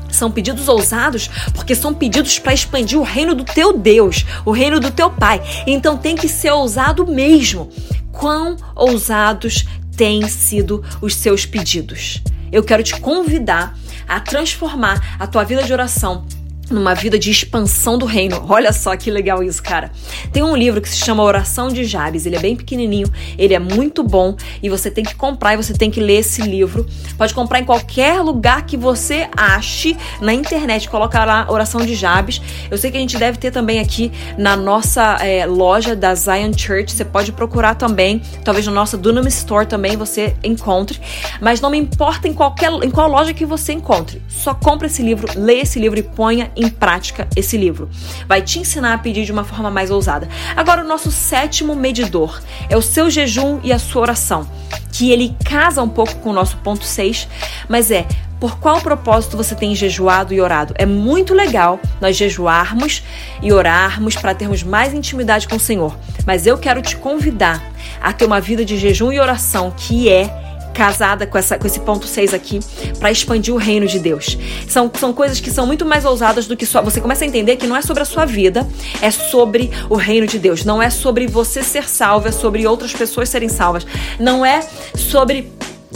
São 0.09 0.31
pedidos 0.31 0.67
ousados 0.67 1.29
porque 1.53 1.75
são 1.75 1.93
pedidos 1.93 2.39
para 2.39 2.53
expandir 2.53 2.97
o 2.97 3.03
reino 3.03 3.35
do 3.35 3.43
teu 3.43 3.77
Deus, 3.77 4.25
o 4.45 4.51
reino 4.51 4.79
do 4.79 4.91
teu 4.91 5.09
Pai. 5.09 5.41
Então 5.67 5.97
tem 5.97 6.15
que 6.15 6.29
ser 6.29 6.51
ousado 6.51 7.05
mesmo. 7.05 7.69
Quão 8.11 8.55
ousados 8.73 9.65
têm 9.97 10.27
sido 10.29 10.81
os 11.01 11.15
seus 11.15 11.45
pedidos? 11.45 12.21
Eu 12.49 12.63
quero 12.63 12.81
te 12.81 12.97
convidar 12.99 13.77
a 14.07 14.19
transformar 14.19 15.17
a 15.19 15.27
tua 15.27 15.43
vida 15.43 15.63
de 15.63 15.73
oração 15.73 16.25
numa 16.69 16.93
vida 16.93 17.17
de 17.17 17.29
expansão 17.29 17.97
do 17.97 18.05
reino. 18.05 18.45
Olha 18.49 18.73
só 18.73 18.95
que 18.95 19.11
legal 19.11 19.43
isso, 19.43 19.61
cara. 19.61 19.91
Tem 20.31 20.43
um 20.43 20.55
livro 20.55 20.81
que 20.81 20.89
se 20.89 20.97
chama 20.97 21.23
Oração 21.23 21.67
de 21.69 21.83
Jabes. 21.83 22.25
Ele 22.25 22.35
é 22.35 22.39
bem 22.39 22.55
pequenininho, 22.55 23.07
ele 23.37 23.53
é 23.53 23.59
muito 23.59 24.03
bom 24.03 24.35
e 24.61 24.69
você 24.69 24.89
tem 24.89 25.03
que 25.03 25.15
comprar 25.15 25.53
e 25.53 25.57
você 25.57 25.73
tem 25.73 25.91
que 25.91 25.99
ler 25.99 26.19
esse 26.19 26.41
livro. 26.41 26.85
Pode 27.17 27.33
comprar 27.33 27.59
em 27.59 27.65
qualquer 27.65 28.21
lugar 28.21 28.65
que 28.65 28.77
você 28.77 29.29
ache 29.35 29.95
na 30.21 30.33
internet. 30.33 30.89
Coloca 30.89 31.23
lá 31.23 31.45
Oração 31.49 31.85
de 31.85 31.95
Jabes. 31.95 32.41
Eu 32.69 32.77
sei 32.77 32.91
que 32.91 32.97
a 32.97 32.99
gente 32.99 33.17
deve 33.17 33.37
ter 33.37 33.51
também 33.51 33.79
aqui 33.79 34.11
na 34.37 34.55
nossa 34.55 35.17
é, 35.21 35.45
loja 35.45 35.95
da 35.95 36.15
Zion 36.15 36.51
Church. 36.55 36.91
Você 36.91 37.05
pode 37.05 37.31
procurar 37.31 37.75
também, 37.75 38.21
talvez 38.43 38.65
na 38.65 38.71
nossa 38.71 38.97
Dunamis 38.97 39.37
Store 39.37 39.65
também 39.65 39.95
você 39.97 40.35
encontre. 40.43 40.99
Mas 41.39 41.61
não 41.61 41.69
me 41.69 41.77
importa 41.77 42.27
em 42.27 42.33
qualquer 42.33 42.71
em 42.71 42.89
qual 42.89 43.07
loja 43.09 43.33
que 43.33 43.45
você 43.45 43.73
encontre. 43.73 44.21
Só 44.27 44.53
compra 44.53 44.87
esse 44.87 45.01
livro, 45.01 45.27
lê 45.35 45.59
esse 45.59 45.79
livro 45.79 45.99
e 45.99 46.03
ponha 46.03 46.51
em 46.55 46.69
prática 46.69 47.27
esse 47.35 47.57
livro. 47.57 47.89
Vai 48.27 48.41
te 48.41 48.59
ensinar 48.59 48.93
a 48.93 48.97
pedir 48.97 49.25
de 49.25 49.31
uma 49.31 49.43
forma 49.43 49.69
mais 49.69 49.91
ousada. 49.91 50.27
Agora, 50.55 50.83
o 50.83 50.87
nosso 50.87 51.11
sétimo 51.11 51.75
medidor 51.75 52.41
é 52.69 52.77
o 52.77 52.81
seu 52.81 53.09
jejum 53.09 53.59
e 53.63 53.71
a 53.71 53.79
sua 53.79 54.03
oração, 54.03 54.47
que 54.91 55.11
ele 55.11 55.35
casa 55.43 55.81
um 55.81 55.89
pouco 55.89 56.15
com 56.15 56.29
o 56.29 56.33
nosso 56.33 56.57
ponto 56.57 56.85
6, 56.85 57.27
mas 57.67 57.91
é 57.91 58.05
por 58.39 58.59
qual 58.59 58.81
propósito 58.81 59.37
você 59.37 59.55
tem 59.55 59.73
jejuado 59.73 60.33
e 60.33 60.41
orado? 60.41 60.73
É 60.77 60.85
muito 60.85 61.33
legal 61.33 61.79
nós 62.01 62.17
jejuarmos 62.17 63.01
e 63.41 63.51
orarmos 63.51 64.15
para 64.15 64.35
termos 64.35 64.61
mais 64.61 64.93
intimidade 64.93 65.47
com 65.47 65.55
o 65.55 65.59
Senhor, 65.59 65.97
mas 66.25 66.45
eu 66.45 66.57
quero 66.57 66.81
te 66.81 66.97
convidar 66.97 67.63
a 68.01 68.11
ter 68.11 68.25
uma 68.25 68.41
vida 68.41 68.65
de 68.65 68.77
jejum 68.77 69.11
e 69.11 69.19
oração 69.19 69.73
que 69.75 70.09
é 70.09 70.54
casada 70.75 71.25
com, 71.25 71.37
essa, 71.37 71.57
com 71.57 71.65
esse 71.65 71.79
ponto 71.79 72.05
6 72.05 72.33
aqui, 72.33 72.59
para 72.99 73.09
expandir 73.09 73.53
o 73.53 73.57
reino 73.57 73.87
de 73.87 73.97
Deus. 73.97 74.37
São, 74.67 74.91
são 74.99 75.13
coisas 75.13 75.39
que 75.39 75.49
são 75.49 75.65
muito 75.65 75.85
mais 75.85 76.03
ousadas 76.03 76.45
do 76.45 76.57
que 76.57 76.65
só. 76.65 76.81
Você 76.81 76.99
começa 76.99 77.23
a 77.23 77.27
entender 77.27 77.55
que 77.55 77.65
não 77.65 77.75
é 77.75 77.81
sobre 77.81 78.03
a 78.03 78.05
sua 78.05 78.25
vida, 78.25 78.67
é 79.01 79.09
sobre 79.09 79.71
o 79.89 79.95
reino 79.95 80.27
de 80.27 80.37
Deus. 80.37 80.65
Não 80.65 80.81
é 80.81 80.89
sobre 80.89 81.27
você 81.27 81.63
ser 81.63 81.87
salvo, 81.87 82.27
é 82.27 82.31
sobre 82.31 82.67
outras 82.67 82.93
pessoas 82.93 83.29
serem 83.29 83.47
salvas. 83.47 83.87
Não 84.19 84.45
é 84.45 84.59
sobre 84.95 85.49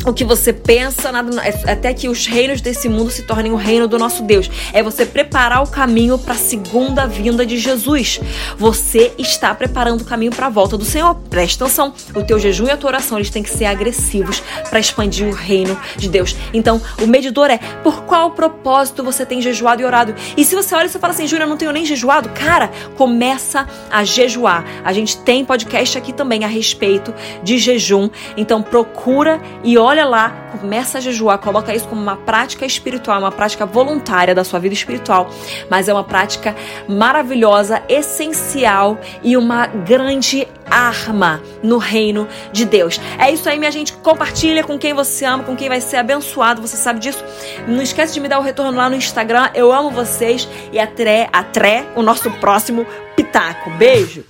o 0.05 0.13
que 0.13 0.23
você 0.23 0.53
pensa, 0.53 1.11
nada, 1.11 1.29
é 1.41 1.71
até 1.71 1.93
que 1.93 2.07
os 2.07 2.25
reinos 2.25 2.61
desse 2.61 2.87
mundo 2.87 3.11
se 3.11 3.23
tornem 3.23 3.51
o 3.51 3.55
reino 3.55 3.87
do 3.87 3.97
nosso 3.97 4.23
Deus. 4.23 4.49
É 4.73 4.81
você 4.81 5.05
preparar 5.05 5.61
o 5.63 5.67
caminho 5.67 6.17
para 6.17 6.33
a 6.33 6.37
segunda 6.37 7.05
vinda 7.05 7.45
de 7.45 7.57
Jesus. 7.57 8.19
Você 8.57 9.11
está 9.17 9.53
preparando 9.53 10.01
o 10.01 10.05
caminho 10.05 10.31
para 10.31 10.47
a 10.47 10.49
volta 10.49 10.77
do 10.77 10.85
Senhor. 10.85 11.15
Presta 11.29 11.65
atenção. 11.65 11.93
O 12.15 12.23
teu 12.23 12.39
jejum 12.39 12.67
e 12.67 12.71
a 12.71 12.77
tua 12.77 12.89
oração 12.89 13.17
eles 13.17 13.29
têm 13.29 13.43
que 13.43 13.49
ser 13.49 13.65
agressivos 13.65 14.41
para 14.69 14.79
expandir 14.79 15.27
o 15.27 15.31
reino 15.31 15.77
de 15.97 16.07
Deus. 16.07 16.35
Então, 16.53 16.81
o 17.01 17.07
medidor 17.07 17.49
é 17.49 17.57
por 17.83 18.03
qual 18.03 18.31
propósito 18.31 19.03
você 19.03 19.25
tem 19.25 19.41
jejuado 19.41 19.81
e 19.81 19.85
orado. 19.85 20.15
E 20.37 20.45
se 20.45 20.55
você 20.55 20.75
olha 20.75 20.85
e 20.85 20.89
você 20.89 20.99
fala 20.99 21.13
assim, 21.13 21.27
Júlia, 21.27 21.43
eu 21.43 21.49
não 21.49 21.57
tenho 21.57 21.71
nem 21.71 21.85
jejuado, 21.85 22.29
cara, 22.29 22.71
começa 22.95 23.67
a 23.91 24.03
jejuar. 24.03 24.65
A 24.83 24.93
gente 24.93 25.17
tem 25.17 25.43
podcast 25.43 25.97
aqui 25.97 26.13
também 26.13 26.43
a 26.43 26.47
respeito 26.47 27.13
de 27.43 27.57
jejum. 27.57 28.09
Então, 28.37 28.61
procura 28.61 29.41
e 29.63 29.77
ora 29.77 29.88
olha 29.89 30.05
lá, 30.05 30.29
começa 30.51 30.99
a 30.99 31.01
jejuar, 31.01 31.39
coloca 31.39 31.73
isso 31.73 31.87
como 31.87 31.99
uma 31.99 32.15
prática 32.15 32.63
espiritual, 32.63 33.19
uma 33.19 33.31
prática 33.31 33.65
voluntária 33.65 34.35
da 34.35 34.43
sua 34.43 34.59
vida 34.59 34.75
espiritual, 34.75 35.31
mas 35.67 35.89
é 35.89 35.93
uma 35.93 36.03
prática 36.03 36.55
maravilhosa, 36.87 37.81
essencial 37.89 38.99
e 39.23 39.35
uma 39.35 39.65
grande 39.65 40.47
arma 40.69 41.41
no 41.63 41.79
reino 41.79 42.27
de 42.51 42.65
Deus. 42.65 43.01
É 43.17 43.31
isso 43.31 43.49
aí, 43.49 43.57
minha 43.57 43.71
gente. 43.71 43.93
Compartilha 43.93 44.63
com 44.63 44.77
quem 44.77 44.93
você 44.93 45.25
ama, 45.25 45.43
com 45.43 45.55
quem 45.55 45.67
vai 45.67 45.81
ser 45.81 45.97
abençoado. 45.97 46.61
Você 46.61 46.77
sabe 46.77 46.99
disso. 46.99 47.23
Não 47.67 47.81
esquece 47.81 48.13
de 48.13 48.19
me 48.19 48.27
dar 48.27 48.37
o 48.37 48.43
retorno 48.43 48.77
lá 48.77 48.87
no 48.91 48.95
Instagram. 48.95 49.49
Eu 49.55 49.71
amo 49.71 49.89
vocês 49.89 50.47
e 50.71 50.79
até, 50.79 51.27
até 51.33 51.87
o 51.95 52.03
nosso 52.03 52.29
próximo 52.33 52.85
Pitaco. 53.15 53.71
Beijo! 53.71 54.28